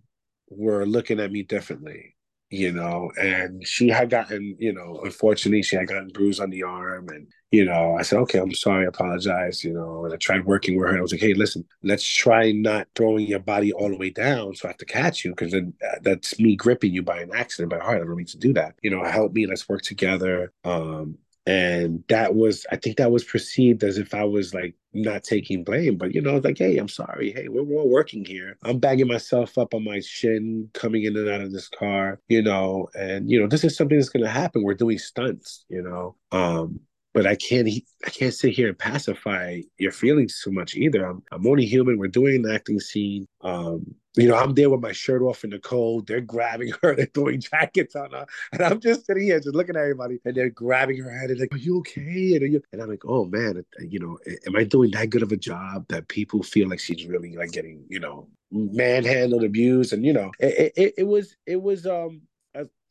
were 0.49 0.85
looking 0.85 1.19
at 1.19 1.31
me 1.31 1.43
differently 1.43 2.15
you 2.49 2.71
know, 2.71 3.11
and 3.19 3.65
she 3.67 3.89
had 3.89 4.09
gotten, 4.09 4.55
you 4.59 4.71
know, 4.71 5.01
unfortunately, 5.03 5.63
she 5.63 5.75
had 5.75 5.87
gotten 5.87 6.09
bruised 6.09 6.39
on 6.39 6.49
the 6.49 6.63
arm. 6.63 7.09
And, 7.09 7.27
you 7.55 7.63
know, 7.63 7.95
I 7.97 8.01
said, 8.01 8.19
okay, 8.19 8.39
I'm 8.39 8.53
sorry, 8.53 8.85
I 8.85 8.89
apologize, 8.89 9.63
you 9.63 9.71
know, 9.71 10.03
and 10.03 10.13
I 10.13 10.17
tried 10.17 10.45
working 10.45 10.77
with 10.77 10.89
her. 10.89 10.97
I 10.97 11.01
was 11.01 11.13
like, 11.13 11.21
hey, 11.21 11.33
listen, 11.33 11.63
let's 11.83 12.05
try 12.05 12.51
not 12.51 12.89
throwing 12.95 13.27
your 13.27 13.39
body 13.39 13.71
all 13.71 13.87
the 13.87 13.97
way 13.97 14.09
down 14.09 14.55
so 14.55 14.67
I 14.67 14.71
have 14.71 14.77
to 14.79 14.85
catch 14.85 15.23
you 15.23 15.31
because 15.31 15.53
then 15.53 15.73
uh, 15.81 15.99
that's 16.01 16.37
me 16.37 16.57
gripping 16.57 16.93
you 16.93 17.01
by 17.01 17.21
an 17.21 17.31
accident, 17.33 17.71
by 17.71 17.79
heart. 17.79 18.01
I 18.01 18.05
don't 18.05 18.17
need 18.17 18.27
to 18.27 18.37
do 18.37 18.51
that. 18.53 18.75
You 18.83 18.91
know, 18.91 19.01
help 19.05 19.31
me, 19.31 19.47
let's 19.47 19.69
work 19.69 19.83
together. 19.83 20.51
Um, 20.65 21.17
and 21.47 22.03
that 22.09 22.33
was 22.33 22.65
i 22.71 22.75
think 22.75 22.97
that 22.97 23.11
was 23.11 23.23
perceived 23.23 23.83
as 23.83 23.99
if 23.99 24.15
i 24.15 24.23
was 24.23 24.51
like 24.51 24.73
not 24.93 25.23
taking 25.23 25.63
blame 25.63 25.95
but 25.95 26.15
you 26.15 26.19
know 26.19 26.37
like 26.37 26.57
hey 26.57 26.77
i'm 26.77 26.87
sorry 26.87 27.31
hey 27.33 27.47
we're 27.49 27.77
all 27.77 27.87
working 27.87 28.25
here 28.25 28.57
i'm 28.63 28.79
bagging 28.79 29.07
myself 29.07 29.55
up 29.59 29.75
on 29.75 29.83
my 29.83 29.99
shin 29.99 30.67
coming 30.73 31.03
in 31.03 31.15
and 31.15 31.29
out 31.29 31.41
of 31.41 31.51
this 31.51 31.69
car 31.69 32.19
you 32.29 32.41
know 32.41 32.87
and 32.95 33.29
you 33.29 33.39
know 33.39 33.45
this 33.45 33.63
is 33.63 33.77
something 33.77 33.95
that's 33.95 34.09
going 34.09 34.23
to 34.23 34.29
happen 34.29 34.63
we're 34.63 34.73
doing 34.73 34.97
stunts 34.97 35.65
you 35.69 35.83
know 35.83 36.15
um 36.31 36.79
but 37.15 37.25
I 37.25 37.35
can't 37.35 37.69
I 38.05 38.09
can't 38.09 38.33
sit 38.33 38.53
here 38.53 38.67
and 38.67 38.77
pacify 38.77 39.61
your 39.77 39.93
feelings 39.93 40.41
too 40.43 40.51
much 40.51 40.75
either. 40.75 41.05
I'm 41.05 41.23
I'm 41.31 41.47
only 41.47 41.65
human. 41.65 41.97
We're 41.97 42.09
doing 42.09 42.45
an 42.45 42.51
acting 42.51 42.81
scene. 42.81 43.25
Um, 43.39 43.95
you 44.17 44.27
know, 44.27 44.35
I'm 44.35 44.53
there 44.53 44.69
with 44.69 44.81
my 44.81 44.91
shirt 44.91 45.21
off 45.21 45.45
in 45.45 45.49
the 45.49 45.59
cold. 45.59 46.07
They're 46.07 46.19
grabbing 46.19 46.73
her, 46.81 46.93
they're 46.97 47.05
throwing 47.05 47.39
jackets 47.39 47.95
on 47.95 48.11
her. 48.11 48.25
And 48.51 48.61
I'm 48.61 48.81
just 48.81 49.05
sitting 49.05 49.23
here 49.23 49.39
just 49.39 49.55
looking 49.55 49.77
at 49.77 49.81
everybody 49.81 50.19
and 50.25 50.35
they're 50.35 50.49
grabbing 50.49 51.01
her 51.03 51.09
head 51.09 51.31
and 51.31 51.39
like, 51.39 51.53
Are 51.53 51.57
you 51.57 51.79
okay? 51.79 52.35
And, 52.35 52.51
you... 52.51 52.61
and 52.73 52.81
I'm 52.81 52.89
like, 52.89 53.05
oh 53.05 53.25
man, 53.25 53.63
you 53.79 53.99
know, 53.99 54.19
am 54.45 54.57
I 54.57 54.65
doing 54.65 54.91
that 54.91 55.09
good 55.09 55.23
of 55.23 55.31
a 55.31 55.37
job 55.37 55.85
that 55.87 56.09
people 56.09 56.43
feel 56.43 56.67
like 56.67 56.79
she's 56.79 57.05
really 57.05 57.35
like 57.37 57.53
getting, 57.53 57.85
you 57.87 58.01
know, 58.01 58.27
manhandled, 58.51 59.45
abused? 59.45 59.93
And 59.93 60.03
you 60.03 60.11
know, 60.11 60.31
it, 60.39 60.73
it, 60.75 60.93
it 60.97 61.03
was 61.07 61.37
it 61.45 61.61
was 61.61 61.85
um 61.85 62.23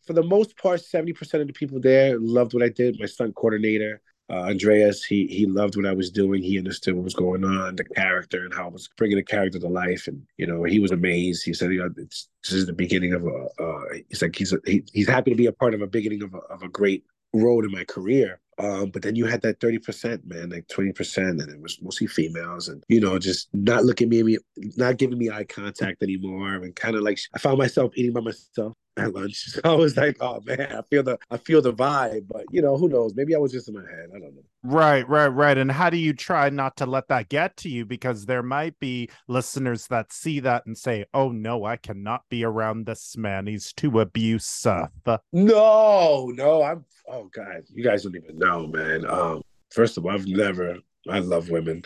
for 0.07 0.13
the 0.13 0.23
most 0.23 0.57
part, 0.59 0.81
70% 0.81 1.41
of 1.41 1.47
the 1.47 1.53
people 1.53 1.81
there 1.81 2.19
loved 2.19 2.55
what 2.55 2.63
I 2.63 2.69
did. 2.69 3.01
My 3.01 3.07
stunt 3.07 3.35
coordinator, 3.35 4.01
uh, 4.31 4.45
Andreas, 4.49 5.05
he 5.05 5.27
he 5.27 5.47
loved 5.47 5.77
what 5.77 5.87
I 5.87 5.93
was 5.93 6.11
doing. 6.11 6.43
He 6.43 6.57
understood 6.59 6.95
what 6.95 7.05
was 7.05 7.15
going 7.15 7.45
on, 7.45 7.77
the 7.77 7.85
character, 7.85 8.45
and 8.45 8.55
how 8.55 8.65
I 8.65 8.71
was 8.71 8.89
bringing 8.97 9.19
the 9.19 9.23
character 9.23 9.59
to 9.59 9.69
life. 9.69 10.09
And 10.09 10.23
you 10.39 10.47
know, 10.47 10.65
he 10.65 10.81
was 10.81 10.93
amazed. 10.93 11.45
He 11.45 11.53
said, 11.53 11.71
"You 11.73 11.81
know, 11.81 11.91
it's, 11.99 12.29
this 12.43 12.53
is 12.53 12.67
the 12.67 12.73
beginning 12.73 13.13
of 13.13 13.27
a." 13.27 13.63
Uh, 13.63 13.99
he's 14.09 14.23
like, 14.23 14.35
he's 14.35 14.53
a, 14.53 14.59
he, 14.65 14.83
he's 14.93 15.09
happy 15.09 15.31
to 15.31 15.37
be 15.37 15.47
a 15.47 15.53
part 15.53 15.75
of 15.75 15.83
a 15.83 15.87
beginning 15.87 16.23
of 16.23 16.33
a, 16.33 16.39
of 16.39 16.63
a 16.63 16.69
great 16.69 17.05
road 17.35 17.67
in 17.67 17.73
my 17.73 17.85
career. 17.85 18.41
Um, 18.59 18.91
but 18.91 19.03
then 19.03 19.17
you 19.17 19.27
had 19.27 19.43
that 19.43 19.59
30%, 19.59 20.25
man, 20.27 20.51
like 20.51 20.69
20%, 20.69 21.17
and 21.19 21.51
it 21.51 21.61
was 21.61 21.83
mostly 21.83 22.07
females, 22.07 22.69
and 22.69 22.85
you 22.89 23.01
know, 23.01 23.19
just 23.19 23.49
not 23.53 23.85
looking 23.85 24.15
at 24.15 24.25
me, 24.25 24.39
not 24.77 24.97
giving 24.97 25.19
me 25.19 25.29
eye 25.29 25.45
contact 25.45 26.03
anymore, 26.03 26.55
and 26.55 26.75
kind 26.75 26.97
of 26.97 27.03
like 27.03 27.19
I 27.35 27.39
found 27.39 27.59
myself 27.59 27.93
eating 27.97 28.13
by 28.13 28.21
myself 28.21 28.75
at 28.97 29.13
lunch. 29.15 29.35
So 29.55 29.61
I 29.65 29.75
was 29.75 29.97
like, 29.97 30.17
oh 30.21 30.41
man, 30.45 30.73
I 30.73 30.83
feel 30.91 31.03
the 31.03 31.19
I 31.31 31.37
feel 31.37 31.63
the 31.63 31.73
vibe, 31.73 32.27
but 32.29 32.45
you 32.51 32.63
know, 32.63 32.77
who 32.77 32.89
knows? 32.89 33.15
Maybe 33.15 33.35
I 33.35 33.39
was 33.39 33.53
just 33.53 33.69
in 33.69 33.75
my 33.75 33.81
head. 33.81 34.11
I 34.15 34.19
don't 34.19 34.35
know. 34.35 34.43
Right, 34.63 35.09
right, 35.09 35.29
right. 35.29 35.57
And 35.57 35.71
how 35.71 35.91
do 35.91 35.97
you 35.97 36.13
try 36.13 36.49
not 36.51 36.77
to 36.79 36.87
let 36.87 37.09
that 37.09 37.29
get 37.29 37.57
to 37.59 37.69
you? 37.69 37.85
Because 37.85 38.27
there 38.27 38.43
might 38.43 38.79
be 38.81 39.11
listeners 39.29 39.87
that 39.89 40.13
see 40.13 40.41
that 40.41 40.67
and 40.67 40.77
say, 40.77 41.05
"Oh 41.15 41.31
no, 41.31 41.65
I 41.65 41.77
cannot 41.77 42.23
be 42.29 42.45
around 42.45 42.87
this 42.87 43.17
man. 43.17 43.47
He's 43.47 43.73
too 43.73 44.01
abusive." 44.01 44.89
No, 45.33 46.33
no, 46.35 46.63
I'm. 46.63 46.85
Oh 47.09 47.31
god, 47.35 47.63
you 47.73 47.85
guys 47.85 48.05
don't 48.05 48.17
even 48.17 48.39
know, 48.39 48.67
man. 48.67 49.07
Um, 49.07 49.43
first 49.71 49.99
of 49.99 50.07
all, 50.07 50.13
I've 50.13 50.27
never. 50.27 50.79
I 51.09 51.19
love 51.19 51.51
women. 51.51 51.83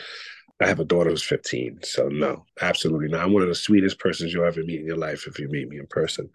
I 0.61 0.67
have 0.67 0.79
a 0.79 0.85
daughter 0.85 1.09
who's 1.09 1.23
15. 1.23 1.79
So 1.83 2.09
no, 2.09 2.45
absolutely 2.61 3.07
not. 3.07 3.21
I'm 3.21 3.33
one 3.33 3.43
of 3.43 3.49
the 3.49 3.55
sweetest 3.55 3.99
persons 3.99 4.33
you'll 4.33 4.45
ever 4.45 4.63
meet 4.63 4.81
in 4.81 4.85
your 4.85 4.97
life 4.97 5.25
if 5.27 5.39
you 5.39 5.47
meet 5.47 5.69
me 5.69 5.79
in 5.79 5.87
person. 5.87 6.29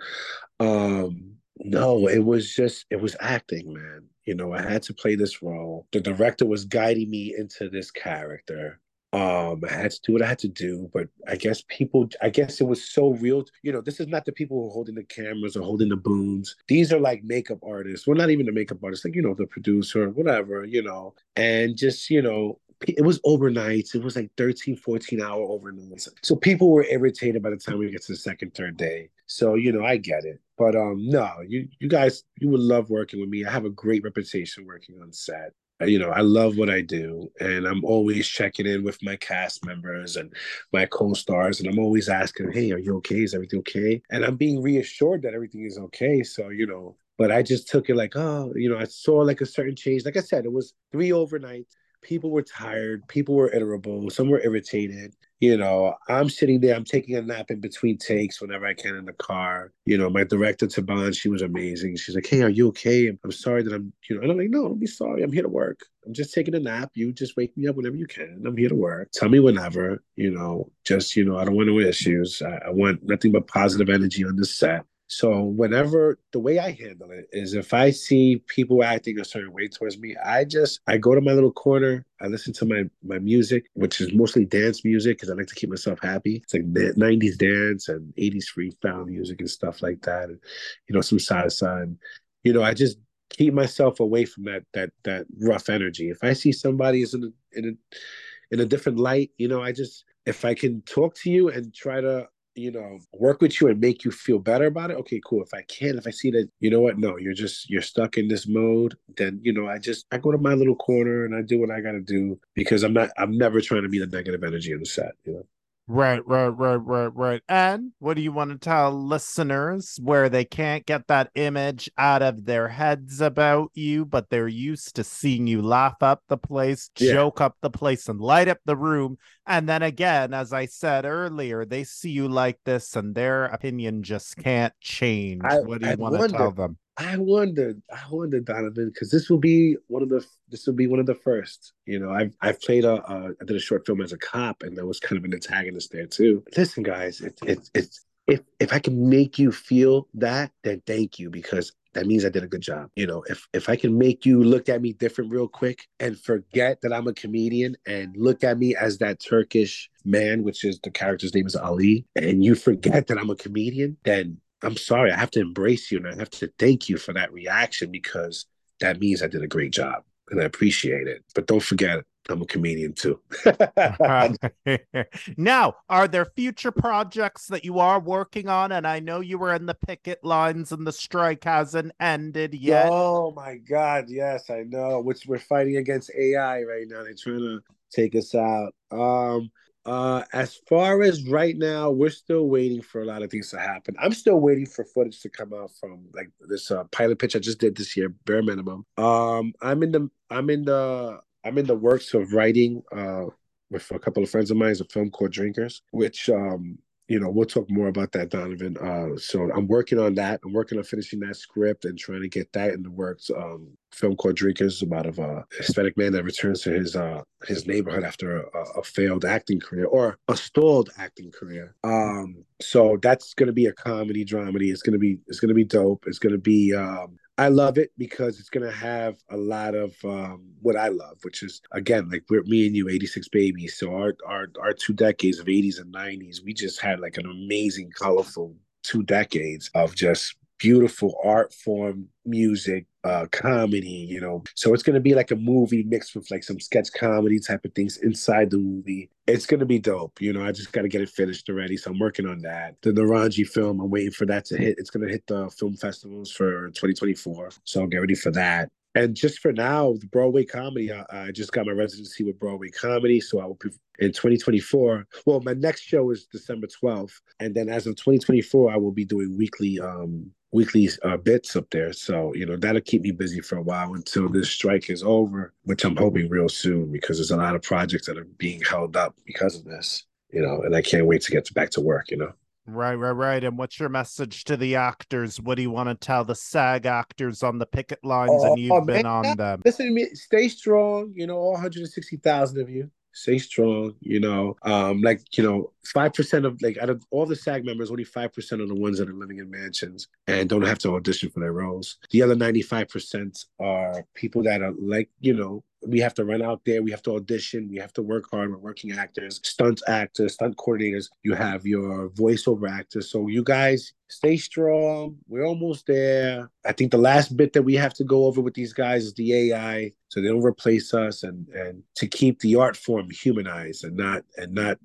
Um, 0.61 1.35
no, 1.59 2.09
it 2.09 2.25
was 2.25 2.55
just 2.55 2.87
it 2.91 3.01
was 3.01 3.17
acting, 3.21 3.73
man. 3.73 4.05
You 4.25 4.35
know, 4.35 4.53
I 4.53 4.63
had 4.63 4.83
to 4.85 4.95
play 4.95 5.17
this 5.17 5.43
role. 5.43 5.87
The 5.93 6.01
director 6.01 6.47
was 6.47 6.65
guiding 6.65 7.11
me 7.11 7.35
into 7.37 7.69
this 7.69 7.91
character. 7.91 8.81
Um, 9.13 9.63
I 9.71 9.73
had 9.73 9.93
to 9.93 10.01
do 10.03 10.13
what 10.13 10.23
I 10.23 10.27
had 10.27 10.41
to 10.41 10.49
do, 10.49 10.91
but 10.93 11.09
I 11.29 11.37
guess 11.37 11.63
people, 11.69 12.09
I 12.21 12.31
guess 12.31 12.61
it 12.61 12.65
was 12.65 12.91
so 12.91 13.11
real. 13.11 13.45
You 13.63 13.71
know, 13.71 13.81
this 13.81 14.01
is 14.01 14.09
not 14.09 14.25
the 14.25 14.33
people 14.33 14.61
who 14.61 14.69
are 14.69 14.73
holding 14.73 14.97
the 14.97 15.05
cameras 15.05 15.57
or 15.57 15.63
holding 15.63 15.91
the 15.91 15.97
booms. 15.97 16.57
These 16.67 16.93
are 16.93 16.99
like 16.99 17.23
makeup 17.23 17.61
artists. 17.65 18.09
Well, 18.09 18.17
not 18.17 18.31
even 18.31 18.47
the 18.47 18.51
makeup 18.51 18.79
artists, 18.83 19.05
like, 19.05 19.15
you 19.15 19.23
know, 19.23 19.35
the 19.35 19.47
producer, 19.47 20.09
whatever, 20.11 20.65
you 20.65 20.83
know, 20.83 21.15
and 21.37 21.77
just, 21.77 22.11
you 22.11 22.23
know, 22.23 22.59
it 22.83 23.05
was 23.05 23.21
overnights. 23.21 23.95
It 23.95 24.03
was 24.03 24.17
like 24.17 24.31
13, 24.37 24.77
14 24.77 25.23
hour 25.23 25.47
overnights. 25.47 26.09
So 26.23 26.37
people 26.37 26.71
were 26.71 26.85
irritated 26.85 27.43
by 27.43 27.51
the 27.51 27.57
time 27.57 27.79
we 27.79 27.91
get 27.91 28.03
to 28.03 28.13
the 28.13 28.19
second, 28.19 28.55
third 28.55 28.77
day. 28.77 29.11
So, 29.27 29.55
you 29.55 29.73
know, 29.73 29.85
I 29.85 29.97
get 29.97 30.25
it. 30.25 30.41
But 30.57 30.77
um, 30.77 31.09
no, 31.09 31.31
you 31.47 31.69
you 31.81 31.89
guys, 31.89 32.23
you 32.41 32.49
would 32.49 32.61
love 32.61 32.91
working 32.91 33.21
with 33.21 33.29
me. 33.29 33.45
I 33.45 33.51
have 33.51 33.65
a 33.65 33.71
great 33.71 34.05
reputation 34.05 34.67
working 34.67 35.01
on 35.03 35.13
set. 35.13 35.53
Uh, 35.83 35.87
you 35.87 35.99
know, 35.99 36.11
I 36.11 36.21
love 36.21 36.57
what 36.57 36.71
I 36.71 36.83
do, 36.83 37.29
and 37.41 37.67
I'm 37.67 37.85
always 37.85 38.29
checking 38.29 38.65
in 38.65 38.85
with 38.85 39.03
my 39.03 39.17
cast 39.17 39.67
members 39.67 40.15
and 40.15 40.33
my 40.73 40.87
co-stars, 40.87 41.59
and 41.59 41.69
I'm 41.69 41.81
always 41.81 42.09
asking, 42.09 42.53
"Hey, 42.53 42.71
are 42.71 42.79
you 42.79 42.97
okay? 42.99 43.25
Is 43.25 43.35
everything 43.35 43.59
okay?" 43.61 44.01
And 44.11 44.25
I'm 44.25 44.37
being 44.37 44.63
reassured 44.63 45.23
that 45.23 45.35
everything 45.35 45.65
is 45.65 45.77
okay. 45.77 46.23
So, 46.23 46.51
you 46.51 46.67
know, 46.69 46.97
but 47.19 47.33
I 47.33 47.43
just 47.43 47.69
took 47.69 47.89
it 47.91 47.97
like, 47.97 48.15
oh, 48.15 48.53
you 48.55 48.71
know, 48.71 48.79
I 48.79 48.85
saw 48.85 49.17
like 49.17 49.41
a 49.41 49.47
certain 49.47 49.75
change. 49.75 50.05
Like 50.05 50.17
I 50.17 50.21
said, 50.21 50.45
it 50.45 50.53
was 50.53 50.75
three 50.93 51.11
overnights 51.11 51.67
people 52.05 52.31
were 52.31 52.43
tired, 52.43 53.07
people 53.09 53.35
were 53.35 53.53
irritable, 53.53 54.09
some 54.11 54.29
were 54.29 54.41
irritated. 54.45 55.15
You 55.41 55.57
know, 55.57 55.95
I'm 56.09 56.31
sitting 56.31 56.61
there, 56.61 56.77
I'm 56.77 56.85
taking 56.85 57.17
a 57.17 57.23
nap 57.23 57.51
in 57.51 57.61
between 57.61 57.99
takes 57.99 58.41
whenever 58.41 58.67
I 58.67 58.73
can 58.75 58.95
in 58.95 59.05
the 59.05 59.13
car. 59.13 59.73
You 59.85 59.99
know, 59.99 60.09
my 60.09 60.25
director 60.25 60.67
Taban, 60.67 61.15
she 61.15 61.29
was 61.29 61.43
amazing. 61.43 61.97
She's 61.97 62.15
like, 62.15 62.27
Hey, 62.27 62.43
are 62.43 62.49
you 62.49 62.69
okay? 62.69 63.09
I'm 63.09 63.33
sorry 63.33 63.63
that 63.65 63.75
I'm, 63.75 63.93
you 64.09 64.17
know, 64.17 64.23
and 64.23 64.31
I'm 64.31 64.39
like, 64.39 64.51
No, 64.51 64.69
don't 64.69 64.79
be 64.79 64.87
sorry. 64.87 65.23
I'm 65.23 65.33
here 65.33 65.43
to 65.43 65.49
work. 65.49 65.81
I'm 66.07 66.15
just 66.15 66.33
taking 66.33 66.55
a 66.55 66.61
nap. 66.61 66.93
You 66.95 67.13
just 67.13 67.37
wake 67.37 67.57
me 67.57 67.67
up 67.67 67.77
whenever 67.77 67.97
you 67.97 68.07
can. 68.07 68.43
I'm 68.47 68.57
here 68.57 68.69
to 68.69 68.75
work. 68.75 69.09
Tell 69.13 69.29
me 69.29 69.41
whenever, 69.41 70.03
you 70.17 70.31
know, 70.31 70.71
just, 70.85 71.17
you 71.17 71.25
know, 71.25 71.37
I 71.37 71.45
don't 71.45 71.57
want 71.57 71.69
no 71.69 71.79
issues. 71.81 72.41
I, 72.41 72.61
I 72.67 72.71
want 72.71 73.01
nothing 73.03 73.33
but 73.33 73.49
positive 73.49 73.89
energy 73.89 74.25
on 74.25 74.37
the 74.37 74.47
set. 74.47 74.85
So 75.07 75.43
whenever 75.43 76.19
the 76.33 76.41
way 76.41 76.59
I 76.59 76.71
handle 76.73 77.11
it 77.11 77.29
is 77.31 77.55
if 77.55 77.75
I 77.75 77.91
see 77.91 78.43
people 78.49 78.83
acting 78.83 79.21
a 79.21 79.25
certain 79.25 79.53
way 79.53 79.69
towards 79.69 79.99
me, 79.99 80.17
I 80.17 80.45
just 80.45 80.81
I 80.87 80.97
go 80.97 81.15
to 81.15 81.21
my 81.21 81.33
little 81.33 81.53
corner, 81.53 82.07
I 82.21 82.27
listen 82.27 82.55
to 82.55 82.65
my 82.65 82.85
my 83.03 83.19
music, 83.19 83.67
which 83.75 84.01
is 84.01 84.15
mostly 84.15 84.47
dance 84.47 84.85
music 84.85 85.19
because 85.19 85.31
I 85.31 85.35
like 85.35 85.47
to 85.49 85.55
keep 85.55 85.69
myself 85.69 85.99
happy. 86.03 86.37
It's 86.43 86.55
like 86.55 86.65
90s 86.97 87.37
dance 87.37 87.89
and 87.89 88.13
80s 88.17 88.47
freestyle 88.57 89.07
music 89.07 89.41
and 89.41 89.51
stuff 89.51 89.83
like 89.83 90.01
that. 90.03 90.31
And 90.31 90.41
you 90.89 90.95
know, 90.95 91.03
some 91.03 91.19
salsa 91.19 91.83
and 91.83 91.99
you 92.43 92.53
know, 92.53 92.63
I 92.63 92.73
just 92.73 92.99
keep 93.31 93.53
myself 93.53 94.01
away 94.01 94.25
from 94.25 94.45
that 94.45 94.63
that 94.73 94.91
that 95.05 95.27
rough 95.41 95.69
energy. 95.69 96.09
If 96.09 96.19
I 96.23 96.33
see 96.33 96.53
somebody 96.53 97.03
is 97.03 97.13
in 97.15 97.25
a 97.25 97.59
in 97.59 97.69
a 97.69 98.55
in 98.55 98.61
a 98.61 98.67
different 98.67 98.99
light, 98.99 99.31
you 99.37 99.49
know, 99.49 99.63
I 99.63 99.73
just 99.73 100.05
if 100.25 100.45
I 100.45 100.55
can 100.55 100.81
talk 100.83 101.15
to 101.17 101.31
you 101.31 101.51
and 101.51 101.75
try 101.75 102.01
to 102.01 102.29
you 102.55 102.71
know, 102.71 102.99
work 103.13 103.41
with 103.41 103.61
you 103.61 103.69
and 103.69 103.81
make 103.81 104.05
you 104.05 104.11
feel 104.11 104.39
better 104.39 104.67
about 104.67 104.91
it, 104.91 104.97
okay, 104.99 105.21
cool. 105.25 105.43
If 105.43 105.53
I 105.55 105.63
can, 105.63 105.99
if 105.99 106.07
I 106.07 106.11
see 106.11 106.31
that, 106.33 106.49
you 106.61 106.71
know 106.71 106.81
what, 106.81 106.99
no, 106.99 107.17
you're 107.19 107.35
just 107.35 107.69
you're 107.71 107.83
stuck 107.83 108.17
in 108.17 108.29
this 108.29 108.47
mode, 108.47 108.97
then 109.17 109.41
you 109.43 109.53
know, 109.53 109.69
I 109.69 109.79
just 109.79 110.07
I 110.13 110.19
go 110.19 110.31
to 110.33 110.39
my 110.39 110.55
little 110.55 110.77
corner 110.77 111.25
and 111.25 111.35
I 111.35 111.43
do 111.43 111.59
what 111.59 111.71
I 111.71 111.81
gotta 111.81 112.01
do 112.01 112.39
because 112.55 112.83
I'm 112.83 112.93
not 112.93 113.11
I'm 113.19 113.37
never 113.37 113.61
trying 113.61 113.83
to 113.83 113.89
be 113.89 113.99
the 113.99 114.07
negative 114.07 114.45
energy 114.45 114.73
in 114.73 114.81
the 114.81 114.87
set, 114.87 115.13
you 115.25 115.35
know. 115.35 115.47
Right, 115.87 116.27
right, 116.27 116.49
right, 116.49 116.77
right, 116.77 117.15
right. 117.15 117.43
And 117.47 117.93
what 117.99 118.15
do 118.15 118.23
you 118.23 118.33
want 118.33 118.53
to 118.53 118.59
tell 118.59 118.91
listeners 118.91 119.99
where 120.03 120.31
they 120.31 120.47
can't 120.47 120.87
get 120.87 121.09
that 121.09 121.31
image 121.35 121.91
out 121.99 122.23
of 122.23 122.47
their 122.47 122.69
heads 122.69 123.21
about 123.21 123.71
you, 123.75 124.07
but 124.07 124.31
they're 124.31 124.49
used 124.49 124.97
to 124.97 125.05
seeing 125.05 125.47
you 125.47 125.61
laugh 125.61 125.97
up 126.01 126.23
the 126.29 126.39
place, 126.39 126.89
yeah. 126.99 127.13
joke 127.13 127.43
up 127.43 127.57
the 127.61 127.69
place, 127.69 128.09
and 128.09 128.19
light 128.19 128.49
up 128.49 128.61
the 128.65 128.79
room? 128.79 129.19
And 129.47 129.69
then 129.69 129.83
again, 129.83 130.33
as 130.33 130.55
I 130.55 130.65
said 130.67 131.05
earlier, 131.05 131.67
they 131.67 131.85
see 131.85 132.11
you 132.11 132.29
like 132.29 132.59
this 132.65 132.97
and 132.97 133.15
their 133.15 133.45
opinion 133.45 134.03
just 134.03 134.39
can't 134.39 134.73
change. 134.81 135.43
I, 135.45 135.59
what 135.59 135.83
do 135.83 135.87
you 135.87 135.93
I 135.93 135.97
want 135.97 136.15
wonder, 136.15 136.29
to 136.29 136.39
tell 136.39 136.53
them? 136.53 136.79
I 136.97 137.17
wondered, 137.17 137.83
I 137.93 138.03
wondered, 138.11 138.45
Donovan, 138.45 138.91
because 138.93 139.11
this 139.11 139.29
will 139.29 139.39
be 139.39 139.77
one 139.89 140.03
of 140.03 140.09
the 140.09 140.25
this 140.49 140.67
will 140.67 140.75
be 140.75 140.87
one 140.87 141.01
of 141.01 141.07
the 141.07 141.15
first. 141.15 141.73
You 141.87 141.99
know, 141.99 142.11
I've 142.11 142.35
I've 142.41 142.61
played 142.61 142.85
a 142.85 143.03
I 143.41 143.45
did 143.45 143.57
a 143.57 143.61
short 143.61 143.85
film 143.85 144.01
as 144.01 144.13
a 144.13 144.19
cop, 144.19 144.63
and 144.63 144.77
there 144.77 144.87
was 144.87 145.01
kind 145.01 145.19
of 145.19 145.25
an 145.25 145.35
antagonist 145.35 145.91
there 145.91 146.07
too. 146.07 146.45
Listen, 146.57 146.83
guys, 146.83 147.21
it's 147.21 147.43
it's 147.43 147.71
it's 147.75 148.07
if 148.27 148.41
if 148.61 148.73
I 148.73 148.79
can 148.79 149.09
make 149.09 149.39
you 149.39 149.51
feel 149.51 150.09
that, 150.15 150.53
then 150.63 150.83
thank 150.87 151.19
you 151.19 151.31
because 151.31 151.73
that 151.95 152.07
means 152.07 152.25
I 152.25 152.29
did 152.29 152.45
a 152.45 152.49
good 152.49 152.61
job. 152.61 152.91
You 152.97 153.07
know, 153.07 153.25
if 153.29 153.47
if 153.53 153.69
I 153.69 153.77
can 153.77 153.99
make 153.99 154.25
you 154.25 154.43
look 154.43 154.69
at 154.69 154.81
me 154.81 154.93
different 154.93 155.33
real 155.33 155.49
quick 155.49 155.87
and 156.01 156.19
forget 156.19 156.81
that 156.83 156.93
I'm 156.93 157.09
a 157.09 157.15
comedian 157.15 157.77
and 157.87 158.17
look 158.17 158.45
at 158.45 158.59
me 158.59 158.77
as 158.77 158.99
that 158.99 159.21
Turkish 159.21 159.91
man, 160.05 160.43
which 160.43 160.65
is 160.65 160.79
the 160.81 160.91
character's 160.91 161.35
name 161.35 161.47
is 161.47 161.57
Ali, 161.57 162.07
and 162.17 162.45
you 162.45 162.55
forget 162.55 163.09
that 163.09 163.19
I'm 163.19 163.31
a 163.31 163.37
comedian, 163.37 163.97
then 164.05 164.39
I'm 164.65 164.77
sorry. 164.77 165.13
I 165.13 165.19
have 165.19 165.31
to 165.33 165.41
embrace 165.41 165.91
you 165.91 165.99
and 165.99 166.09
I 166.09 166.17
have 166.17 166.31
to 166.31 166.51
thank 166.59 166.89
you 166.89 166.97
for 166.97 167.13
that 167.13 167.33
reaction 167.33 167.91
because 167.91 168.47
that 168.81 168.99
means 169.01 169.23
I 169.23 169.27
did 169.27 169.43
a 169.43 169.49
great 169.49 169.73
job 169.73 170.03
and 170.31 170.41
I 170.41 170.45
appreciate 170.45 171.07
it. 171.07 171.23
But 171.35 171.47
don't 171.47 171.63
forget, 171.63 172.01
I'm 172.29 172.43
a 172.43 172.47
comedian 172.47 172.95
too. 172.95 173.21
now, 175.37 175.75
are 175.89 176.09
there 176.09 176.25
future 176.25 176.73
projects 176.73 177.47
that 177.49 177.65
you 177.65 177.79
are 177.79 178.01
working 178.01 178.49
on? 178.49 178.73
And 178.73 178.87
I 178.87 179.01
know 179.01 179.21
you 179.21 179.39
were 179.39 179.55
in 179.55 179.67
the 179.67 179.75
picket 179.75 180.25
lines 180.25 180.73
and 180.73 180.87
the 180.87 180.93
strike 180.93 181.45
hasn't 181.45 181.93
ended 182.01 182.55
yet. 182.55 182.89
Oh 182.91 183.33
my 183.33 183.57
God, 183.57 184.07
yes, 184.09 184.49
I 184.49 184.63
know. 184.63 185.01
Which 185.01 185.27
we're 185.27 185.39
fighting 185.39 185.77
against 185.77 186.11
AI 186.19 186.63
right 186.63 186.87
now. 186.89 187.03
They're 187.03 187.15
trying 187.15 187.41
to 187.41 187.61
take 187.93 188.15
us 188.17 188.35
out. 188.35 188.75
Um, 188.91 189.51
uh, 189.87 190.23
as 190.33 190.57
far 190.69 191.03
as 191.03 191.29
right 191.29 191.57
now, 191.57 191.91
we're 191.91 192.11
still 192.11 192.49
waiting 192.49 192.81
for 192.81 193.03
a 193.03 193.05
lot 193.05 193.23
of 193.23 193.31
things 193.31 193.51
to 193.51 193.59
happen. 193.59 193.95
I'm 194.01 194.13
still 194.13 194.41
waiting 194.41 194.67
for 194.67 194.85
footage 194.85 195.21
to 195.21 195.29
come 195.29 195.53
out 195.53 195.71
from 195.79 196.07
like 196.15 196.31
this 196.49 196.71
uh, 196.71 196.85
pilot 196.85 197.19
pitch 197.19 197.37
I 197.37 197.39
just 197.39 197.61
did 197.61 197.77
this 197.77 197.97
year, 197.97 198.09
bare 198.25 198.43
minimum. 198.43 198.87
Um, 198.97 199.53
I'm 199.61 199.83
in 199.83 199.93
the 199.93 200.11
I'm 200.31 200.49
in 200.51 200.65
the 200.65 201.21
I'm 201.45 201.59
in 201.59 201.67
the 201.67 201.75
works 201.75 202.15
of 202.15 202.33
writing 202.33 202.83
uh 202.93 203.27
with 203.71 203.91
a 203.91 203.99
couple 203.99 204.23
of 204.23 204.31
friends 204.31 204.51
of 204.51 204.57
mine. 204.57 204.71
It's 204.71 204.81
a 204.81 204.85
film 204.87 205.11
called 205.11 205.33
Drinkers, 205.33 205.83
which 205.91 206.31
um 206.31 206.79
you 207.09 207.21
know, 207.21 207.29
we'll 207.29 207.45
talk 207.45 207.71
more 207.71 207.89
about 207.89 208.13
that, 208.13 208.31
Donovan. 208.31 208.79
Uh, 208.79 209.19
so 209.19 209.51
I'm 209.53 209.67
working 209.67 209.99
on 209.99 210.15
that. 210.15 210.41
I'm 210.45 210.55
working 210.55 210.79
on 210.79 210.85
finishing 210.85 211.21
that 211.21 211.37
script 211.37 211.85
and 211.85 211.99
trying 211.99 212.23
to 212.23 212.29
get 212.29 212.53
that 212.55 212.73
in 212.73 212.83
the 212.83 212.91
works. 212.91 213.31
Um, 213.31 213.77
film 213.93 214.17
called 214.17 214.37
Drinkers 214.37 214.83
about 214.83 215.07
of 215.07 215.19
a 215.19 215.45
Hispanic 215.57 215.97
man 215.97 216.13
that 216.13 216.25
returns 216.25 216.63
to 216.63 216.73
his 216.73 216.97
uh 216.97 217.23
his 217.47 217.67
neighborhood 217.67 218.05
after 218.05 218.41
a, 218.41 218.61
a 218.79 218.83
failed 218.83 219.25
acting 219.25 219.61
career 219.61 219.85
or 219.85 220.19
a 220.29 220.37
stalled 220.37 220.91
acting 220.99 221.31
career. 221.31 221.75
Um, 221.85 222.45
so 222.61 222.99
that's 223.03 223.35
gonna 223.35 223.53
be 223.53 223.67
a 223.67 223.73
comedy 223.73 224.25
dramedy. 224.25 224.73
It's 224.73 224.83
gonna 224.83 224.99
be 224.99 225.19
it's 225.27 225.41
gonna 225.41 225.55
be 225.55 225.65
dope. 225.65 226.05
It's 226.07 226.19
gonna 226.19 226.39
be 226.39 226.75
um 226.75 227.19
I 227.37 227.49
love 227.49 227.79
it 227.79 227.91
because 227.99 228.39
it's 228.39 228.49
gonna 228.49 228.71
have 228.71 229.17
a 229.31 229.37
lot 229.37 229.75
of 229.75 229.97
um, 230.05 230.53
what 230.63 230.77
I 230.77 230.89
love, 230.89 231.19
which 231.23 231.43
is 231.43 231.61
again 231.73 232.09
like 232.09 232.23
we're 232.31 232.45
me 232.45 232.67
and 232.67 232.77
you, 232.77 232.89
'86 232.89 233.29
babies. 233.29 233.77
So 233.77 233.95
our 233.95 234.15
our 234.27 234.47
our 234.61 234.73
two 234.73 234.93
decades 234.93 235.41
of 235.41 235.47
'80s 235.47 235.81
and 235.81 235.93
'90s, 235.93 236.45
we 236.45 236.55
just 236.55 236.81
had 236.81 237.01
like 237.01 237.17
an 237.17 237.27
amazing, 237.27 237.91
colorful 237.99 238.55
two 238.85 239.03
decades 239.03 239.71
of 239.75 239.97
just 239.97 240.37
beautiful 240.59 241.19
art 241.25 241.53
form, 241.53 242.07
music, 242.25 242.87
uh, 243.05 243.27
comedy, 243.31 244.07
you 244.09 244.21
know. 244.21 244.43
So 244.55 244.73
it's 244.73 244.83
gonna 244.83 245.01
be 245.01 245.15
like 245.15 245.31
a 245.31 245.37
movie 245.37 245.83
mixed 245.83 246.17
with 246.17 246.31
like 246.31 246.43
some 246.43 246.59
sketch 246.59 246.93
comedy 246.93 247.39
type 247.39 247.65
of 247.65 247.75
things 247.75 247.99
inside 247.99 248.51
the 248.51 248.59
movie. 248.59 249.11
It's 249.27 249.47
gonna 249.47 249.67
be 249.67 249.79
dope, 249.79 250.21
you 250.21 250.33
know. 250.33 250.45
I 250.45 250.53
just 250.53 250.73
gotta 250.73 250.89
get 250.89 251.03
it 251.03 251.11
finished 251.11 251.49
already, 251.49 251.77
so 251.77 251.91
I'm 251.91 251.99
working 251.99 252.27
on 252.27 252.41
that. 252.41 252.77
The 252.83 252.91
Narangi 252.91 253.47
film, 253.47 253.81
I'm 253.81 253.91
waiting 253.91 254.13
for 254.13 254.27
that 254.27 254.47
to 254.47 254.57
hit. 254.57 254.77
It's 254.79 254.91
gonna 254.91 255.09
hit 255.09 255.27
the 255.27 255.51
film 255.51 255.77
festivals 255.77 256.31
for 256.31 256.69
2024, 256.71 257.51
so 257.65 257.83
I'll 257.83 257.87
get 257.87 257.99
ready 257.99 258.15
for 258.15 258.31
that. 258.33 258.71
And 258.95 259.17
just 259.17 259.41
for 259.41 259.53
now, 259.53 259.95
the 259.99 260.07
Broadway 260.07 260.45
comedy, 260.45 260.93
I, 260.93 261.05
I 261.11 261.31
just 261.33 261.53
got 261.53 261.67
my 261.67 261.73
residency 261.73 262.23
with 262.23 262.39
Broadway 262.39 262.71
comedy, 262.71 263.21
so 263.21 263.41
I 263.41 263.45
will 263.47 263.59
be 263.61 263.71
in 263.99 264.13
2024. 264.13 265.07
Well, 265.27 265.41
my 265.41 265.55
next 265.55 265.83
show 265.83 266.11
is 266.11 266.27
December 266.27 266.69
12th, 266.69 267.15
and 267.41 267.55
then 267.55 267.69
as 267.69 267.87
of 267.87 267.97
2024, 267.97 268.73
I 268.73 268.77
will 268.77 268.93
be 268.93 269.05
doing 269.05 269.37
weekly 269.37 269.81
um 269.81 270.31
weekly 270.55 270.89
uh, 271.03 271.17
bits 271.17 271.57
up 271.57 271.69
there. 271.71 271.93
So, 271.93 272.33
you 272.35 272.47
know, 272.47 272.57
that'll 272.57 272.81
keep 272.81 273.03
me 273.03 273.11
busy 273.11 273.41
for 273.41 273.57
a 273.57 273.63
while 273.63 273.95
until 273.95 274.29
this 274.29 274.49
strike 274.49 274.89
is 274.89 275.03
over, 275.03 275.53
which 275.65 275.85
I'm 275.85 275.97
hoping 275.97 276.29
real 276.29 276.49
soon 276.49 276.93
because 276.93 277.19
there's 277.19 277.33
a 277.33 277.37
lot 277.37 277.57
of 277.57 277.63
projects 277.63 278.07
that 278.07 278.17
are 278.17 278.29
being 278.39 278.61
held 278.61 278.97
up 278.97 279.17
because 279.27 279.57
of 279.57 279.65
this, 279.65 280.05
you 280.33 280.41
know, 280.41 280.63
and 280.63 280.77
I 280.77 280.81
can't 280.81 281.07
wait 281.07 281.23
to 281.23 281.33
get 281.33 281.53
back 281.55 281.71
to 281.71 281.81
work, 281.81 282.13
you 282.13 282.19
know. 282.19 282.33
Right, 282.67 282.95
right, 282.95 283.11
right. 283.11 283.45
And 283.45 283.59
what's 283.59 283.79
your 283.79 283.91
message 283.91 284.45
to 284.45 284.57
the 284.57 284.77
actors? 284.77 285.41
What 285.41 285.57
do 285.57 285.63
you 285.63 285.71
want 285.71 285.89
to 285.89 285.95
tell 285.95 286.25
the 286.25 286.35
SAG 286.35 286.87
actors 286.87 287.43
on 287.43 287.59
the 287.59 287.67
picket 287.67 288.03
lines? 288.03 288.31
Oh, 288.33 288.53
and 288.53 288.59
you've 288.59 288.73
oh, 288.73 288.81
been 288.81 289.03
man. 289.03 289.07
on 289.07 289.37
them. 289.37 289.63
Listen 289.65 289.87
to 289.87 289.93
me, 289.93 290.07
stay 290.15 290.49
strong, 290.49 291.13
you 291.15 291.27
know, 291.27 291.37
all 291.37 291.53
160,000 291.53 292.61
of 292.61 292.71
you 292.71 292.91
stay 293.15 293.39
strong, 293.39 293.95
you 294.01 294.21
know. 294.21 294.57
Um, 294.63 295.01
like, 295.01 295.23
you 295.39 295.43
know, 295.43 295.73
five 295.85 296.13
percent 296.13 296.45
of 296.45 296.61
like 296.61 296.77
out 296.79 296.91
of 296.91 297.05
all 297.11 297.25
the 297.25 297.37
SAG 297.37 297.65
members, 297.65 297.91
only 297.91 298.05
five 298.05 298.33
percent 298.33 298.61
are 298.61 298.67
the 298.67 298.75
ones 298.75 298.99
that 298.99 299.09
are 299.09 299.15
living 299.15 299.39
in 299.39 299.51
mansions 299.51 300.09
and 300.27 300.49
don't 300.49 300.63
have 300.63 300.79
to 300.81 300.95
audition 300.95 301.31
for 301.31 301.41
their 301.41 301.53
roles. 301.53 301.97
The 302.11 302.23
other 302.23 302.35
95 302.35 302.89
percent 302.89 303.45
are 303.59 304.05
people 304.15 304.43
that 304.43 304.63
are 304.63 304.75
like, 304.79 305.09
you 305.21 305.35
know, 305.35 305.65
we 305.87 306.01
have 306.01 306.15
to 306.15 306.25
run 306.25 306.43
out 306.43 306.63
there, 306.65 306.83
we 306.83 306.91
have 306.91 307.03
to 307.03 307.15
audition, 307.15 307.69
we 307.71 307.77
have 307.77 307.93
to 307.95 308.03
work 308.03 308.25
hard. 308.31 308.51
We're 308.51 308.59
working 308.59 308.93
actors, 308.93 309.41
stunt 309.43 309.83
actors, 309.87 310.35
stunt 310.35 310.57
coordinators. 310.57 311.09
You 311.23 311.35
have 311.35 311.67
your 311.67 312.11
voiceover 312.11 312.71
actors. 312.71 313.11
So 313.11 313.29
you 313.29 313.43
guys 313.43 313.93
stay 314.09 314.37
strong. 314.37 315.17
We're 315.29 315.47
almost 315.47 315.87
there. 315.87 316.51
I 316.65 316.73
think 316.73 316.91
the 316.91 316.99
last 316.99 317.37
bit 317.37 317.53
that 317.53 317.63
we 317.63 317.75
have 317.75 317.95
to 317.95 318.05
go 318.05 318.27
over 318.27 318.41
with 318.41 318.55
these 318.55 318.73
guys 318.73 319.05
is 319.05 319.15
the 319.15 319.53
AI, 319.53 319.93
so 320.09 320.21
they 320.21 320.29
don't 320.29 320.43
replace 320.43 320.95
us, 320.95 321.23
and 321.23 321.49
and 321.49 321.83
to 321.97 322.07
keep 322.07 322.41
the 322.41 322.57
art 322.57 322.77
form 322.77 323.11
humanized 323.11 323.85
and 323.85 323.97
not 323.97 324.25
and 324.37 324.55
not 324.55 324.79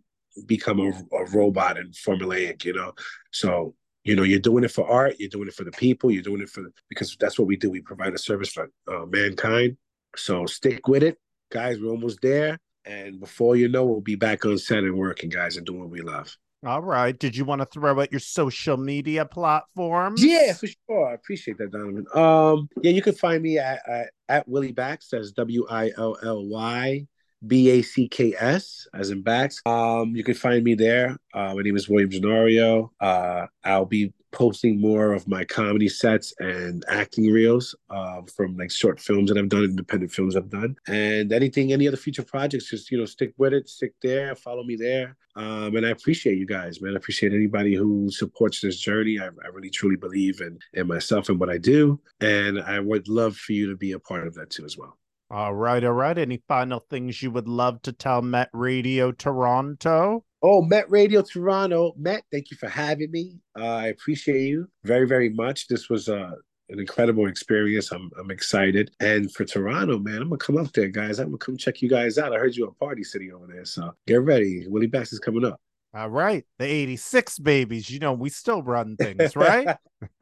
become 0.45 0.79
a, 0.79 0.89
a 1.15 1.25
robot 1.33 1.77
and 1.77 1.93
formulaic. 1.93 2.65
You 2.65 2.73
know, 2.73 2.93
so 3.31 3.75
you 4.03 4.15
know 4.15 4.23
you're 4.23 4.39
doing 4.39 4.63
it 4.63 4.71
for 4.71 4.89
art 4.89 5.15
you're 5.19 5.29
doing 5.29 5.47
it 5.47 5.53
for 5.53 5.65
the 5.65 5.71
people 5.71 6.09
you're 6.09 6.23
doing 6.23 6.41
it 6.41 6.49
for 6.49 6.63
because 6.87 7.17
that's 7.19 7.37
what 7.37 7.47
we 7.47 7.57
do 7.57 7.69
we 7.69 7.81
provide 7.81 8.13
a 8.13 8.17
service 8.17 8.49
for 8.49 8.71
uh, 8.87 9.05
mankind 9.07 9.75
so 10.15 10.45
stick 10.45 10.87
with 10.87 11.03
it, 11.03 11.17
guys. 11.51 11.79
We're 11.79 11.91
almost 11.91 12.19
there. 12.21 12.59
And 12.85 13.19
before 13.19 13.55
you 13.55 13.67
know, 13.67 13.85
we'll 13.85 14.01
be 14.01 14.15
back 14.15 14.45
on 14.45 14.57
set 14.57 14.79
and 14.79 14.95
working, 14.95 15.29
guys, 15.29 15.57
and 15.57 15.65
doing 15.65 15.81
what 15.81 15.89
we 15.89 16.01
love. 16.01 16.35
All 16.65 16.81
right. 16.81 17.17
Did 17.17 17.37
you 17.37 17.45
want 17.45 17.61
to 17.61 17.65
throw 17.65 18.01
out 18.01 18.11
your 18.11 18.19
social 18.19 18.75
media 18.75 19.25
platforms? 19.25 20.23
Yeah, 20.23 20.53
for 20.53 20.67
sure. 20.67 21.09
I 21.09 21.13
appreciate 21.13 21.57
that, 21.57 21.71
Donovan. 21.71 22.05
Um, 22.13 22.67
yeah, 22.81 22.91
you 22.91 23.01
can 23.01 23.15
find 23.15 23.41
me 23.41 23.59
at 23.59 23.87
at, 23.87 24.09
at 24.27 24.47
Willy 24.47 24.73
Backs. 24.73 25.09
That's 25.11 25.31
W 25.31 25.65
I 25.69 25.91
L 25.97 26.17
L 26.21 26.45
Y 26.47 27.07
B 27.45 27.69
A 27.69 27.81
C 27.81 28.07
K 28.07 28.35
S, 28.37 28.87
as 28.93 29.11
in 29.11 29.21
Backs. 29.21 29.61
Um, 29.65 30.15
you 30.15 30.23
can 30.23 30.33
find 30.33 30.63
me 30.63 30.75
there. 30.75 31.17
Uh, 31.33 31.53
my 31.55 31.61
name 31.61 31.75
is 31.75 31.87
William 31.87 32.09
Ginorio. 32.09 32.89
Uh, 32.99 33.47
I'll 33.63 33.85
be 33.85 34.13
posting 34.31 34.79
more 34.79 35.13
of 35.13 35.27
my 35.27 35.43
comedy 35.43 35.89
sets 35.89 36.33
and 36.39 36.83
acting 36.87 37.31
reels 37.31 37.75
uh, 37.89 38.21
from 38.35 38.55
like 38.57 38.69
short 38.69 38.99
films 38.99 39.29
that 39.29 39.39
I've 39.39 39.49
done, 39.49 39.63
independent 39.63 40.11
films 40.11 40.35
I've 40.35 40.49
done, 40.49 40.75
and 40.87 41.31
anything, 41.31 41.73
any 41.73 41.87
other 41.87 41.97
future 41.97 42.23
projects. 42.23 42.69
Just 42.69 42.91
you 42.91 42.97
know, 42.97 43.05
stick 43.05 43.33
with 43.37 43.53
it, 43.53 43.69
stick 43.69 43.93
there, 44.01 44.35
follow 44.35 44.63
me 44.63 44.75
there. 44.75 45.15
Um, 45.35 45.75
and 45.75 45.85
I 45.85 45.89
appreciate 45.89 46.37
you 46.37 46.45
guys, 46.45 46.81
man. 46.81 46.93
I 46.93 46.97
appreciate 46.97 47.33
anybody 47.33 47.73
who 47.73 48.09
supports 48.11 48.59
this 48.61 48.77
journey. 48.77 49.19
I, 49.19 49.27
I 49.27 49.47
really 49.53 49.69
truly 49.69 49.95
believe 49.95 50.41
in 50.41 50.59
in 50.73 50.87
myself 50.87 51.29
and 51.29 51.39
what 51.39 51.49
I 51.49 51.57
do, 51.57 51.99
and 52.19 52.59
I 52.59 52.79
would 52.79 53.07
love 53.07 53.37
for 53.37 53.53
you 53.53 53.69
to 53.69 53.77
be 53.77 53.93
a 53.93 53.99
part 53.99 54.27
of 54.27 54.35
that 54.35 54.49
too 54.49 54.65
as 54.65 54.77
well. 54.77 54.97
All 55.31 55.53
right, 55.53 55.83
all 55.83 55.93
right. 55.93 56.17
Any 56.17 56.41
final 56.47 56.83
things 56.89 57.21
you 57.21 57.29
would 57.31 57.47
love 57.47 57.83
to 57.83 57.91
tell 57.91 58.23
Met 58.23 58.49
Radio 58.51 59.11
Toronto? 59.11 60.25
Oh, 60.41 60.63
Met 60.63 60.89
Radio 60.89 61.21
Toronto. 61.21 61.93
Met, 61.97 62.23
thank 62.31 62.49
you 62.49 62.57
for 62.57 62.67
having 62.67 63.11
me. 63.11 63.37
Uh, 63.57 63.65
I 63.65 63.87
appreciate 63.87 64.41
you 64.41 64.67
very, 64.85 65.05
very 65.05 65.29
much. 65.29 65.67
This 65.67 65.87
was 65.87 66.09
uh, 66.09 66.31
an 66.69 66.79
incredible 66.79 67.27
experience. 67.27 67.91
I'm 67.91 68.09
I'm 68.19 68.31
excited. 68.31 68.89
And 68.99 69.31
for 69.31 69.45
Toronto, 69.45 69.99
man, 69.99 70.21
I'm 70.21 70.29
gonna 70.29 70.37
come 70.37 70.57
up 70.57 70.71
there, 70.73 70.87
guys. 70.87 71.19
I'm 71.19 71.27
gonna 71.27 71.37
come 71.37 71.57
check 71.57 71.81
you 71.81 71.89
guys 71.89 72.17
out. 72.17 72.33
I 72.33 72.39
heard 72.39 72.55
you 72.55 72.65
a 72.65 72.73
Party 72.73 73.03
City 73.03 73.31
over 73.31 73.45
there, 73.47 73.65
so 73.65 73.93
get 74.07 74.21
ready. 74.21 74.65
Willy 74.67 74.87
Backs 74.87 75.13
is 75.13 75.19
coming 75.19 75.45
up. 75.45 75.59
All 75.93 76.09
right. 76.09 76.45
The 76.59 76.65
86 76.65 77.39
babies, 77.39 77.89
you 77.89 77.99
know, 77.99 78.13
we 78.13 78.29
still 78.29 78.61
run 78.61 78.95
things, 78.95 79.35
right? 79.35 79.77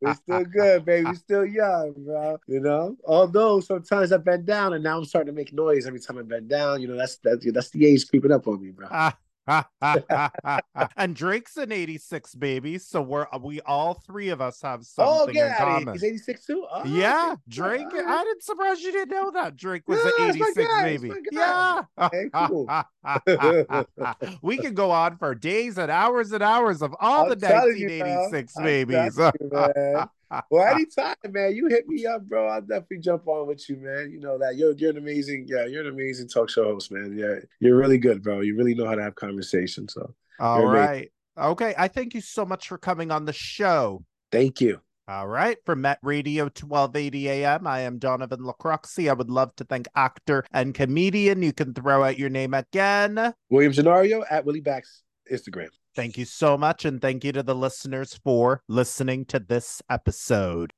We're 0.00 0.14
still 0.14 0.44
good, 0.44 0.84
baby. 0.86 1.04
We're 1.04 1.14
still 1.14 1.44
young, 1.44 1.94
bro. 1.98 2.38
You 2.46 2.60
know, 2.60 2.96
although 3.04 3.60
sometimes 3.60 4.10
I 4.12 4.16
bend 4.16 4.46
down 4.46 4.72
and 4.72 4.82
now 4.82 4.98
I'm 4.98 5.04
starting 5.04 5.32
to 5.32 5.36
make 5.36 5.52
noise 5.52 5.86
every 5.86 6.00
time 6.00 6.18
I 6.18 6.22
bend 6.22 6.48
down. 6.48 6.80
You 6.80 6.88
know, 6.88 6.96
that's 6.96 7.18
that's, 7.22 7.44
that's 7.52 7.70
the 7.70 7.86
age 7.86 8.08
creeping 8.08 8.32
up 8.32 8.46
on 8.46 8.62
me, 8.62 8.70
bro. 8.70 8.88
and 10.96 11.14
Drake's 11.14 11.56
an 11.56 11.70
86 11.70 12.34
baby, 12.36 12.78
so 12.78 13.02
we're 13.02 13.26
uh, 13.32 13.38
we 13.38 13.60
all 13.62 13.94
three 14.06 14.30
of 14.30 14.40
us 14.40 14.62
have 14.62 14.80
oh, 14.98 15.26
something 15.26 15.38
oh, 15.38 15.46
in 15.46 15.54
common. 15.54 15.94
He's 15.94 16.04
86 16.04 16.46
too? 16.46 16.66
Oh, 16.70 16.84
yeah, 16.84 17.36
Drake. 17.48 17.86
Oh. 17.92 18.04
I 18.06 18.24
didn't 18.24 18.42
surprise 18.42 18.80
you 18.82 18.92
didn't 18.92 19.10
know 19.10 19.30
that 19.32 19.56
Drake 19.56 19.86
was 19.86 20.00
an 20.04 20.12
86 20.18 20.54
baby. 20.82 21.12
Yeah. 21.30 21.82
Okay, 21.98 22.30
cool. 22.32 22.68
we 24.42 24.56
can 24.56 24.74
go 24.74 24.90
on 24.90 25.18
for 25.18 25.34
days 25.34 25.76
and 25.78 25.90
hours 25.90 26.32
and 26.32 26.42
hours 26.42 26.80
of 26.80 26.94
all 27.00 27.24
I'm 27.24 27.38
the 27.38 27.46
1986 27.46 28.54
you, 28.56 28.62
babies. 28.62 29.18
You, 29.18 30.08
well, 30.50 30.66
anytime, 30.74 31.16
man, 31.30 31.54
you 31.54 31.66
hit 31.66 31.88
me 31.88 32.06
up, 32.06 32.26
bro. 32.26 32.48
I'll 32.48 32.60
definitely 32.60 32.98
jump 32.98 33.26
on 33.26 33.46
with 33.46 33.68
you, 33.68 33.76
man. 33.76 34.10
You 34.10 34.20
know 34.20 34.38
that 34.38 34.56
you're 34.56 34.72
you're 34.72 34.90
an 34.90 34.98
amazing, 34.98 35.46
yeah, 35.48 35.66
you're 35.66 35.82
an 35.82 35.88
amazing 35.88 36.28
talk 36.28 36.50
show 36.50 36.64
host, 36.64 36.90
man. 36.90 37.16
Yeah, 37.16 37.36
you're 37.60 37.76
really 37.76 37.98
good, 37.98 38.22
bro. 38.22 38.40
You 38.40 38.56
really 38.56 38.74
know 38.74 38.86
how 38.86 38.94
to 38.94 39.02
have 39.02 39.14
conversations. 39.14 39.94
So 39.94 40.14
all 40.38 40.66
right. 40.66 41.10
Okay, 41.36 41.74
I 41.76 41.88
thank 41.88 42.14
you 42.14 42.20
so 42.20 42.44
much 42.44 42.68
for 42.68 42.78
coming 42.78 43.10
on 43.10 43.24
the 43.24 43.32
show. 43.32 44.04
Thank 44.30 44.60
you. 44.60 44.80
All 45.06 45.26
right. 45.26 45.58
For 45.66 45.76
Met 45.76 45.98
Radio 46.02 46.44
1280 46.44 47.28
AM, 47.28 47.66
I 47.66 47.80
am 47.80 47.98
Donovan 47.98 48.40
Lacroxi. 48.40 49.10
I 49.10 49.12
would 49.12 49.28
love 49.28 49.54
to 49.56 49.64
thank 49.64 49.86
actor 49.94 50.46
and 50.50 50.72
comedian. 50.72 51.42
You 51.42 51.52
can 51.52 51.74
throw 51.74 52.02
out 52.02 52.18
your 52.18 52.30
name 52.30 52.54
again. 52.54 53.34
William 53.50 53.72
Ginorio 53.72 54.24
at 54.30 54.46
Willy 54.46 54.60
Backs 54.60 55.02
Instagram. 55.30 55.68
Thank 55.94 56.18
you 56.18 56.24
so 56.24 56.58
much. 56.58 56.84
And 56.84 57.00
thank 57.00 57.24
you 57.24 57.32
to 57.32 57.42
the 57.42 57.54
listeners 57.54 58.14
for 58.22 58.62
listening 58.68 59.24
to 59.26 59.38
this 59.38 59.80
episode. 59.88 60.72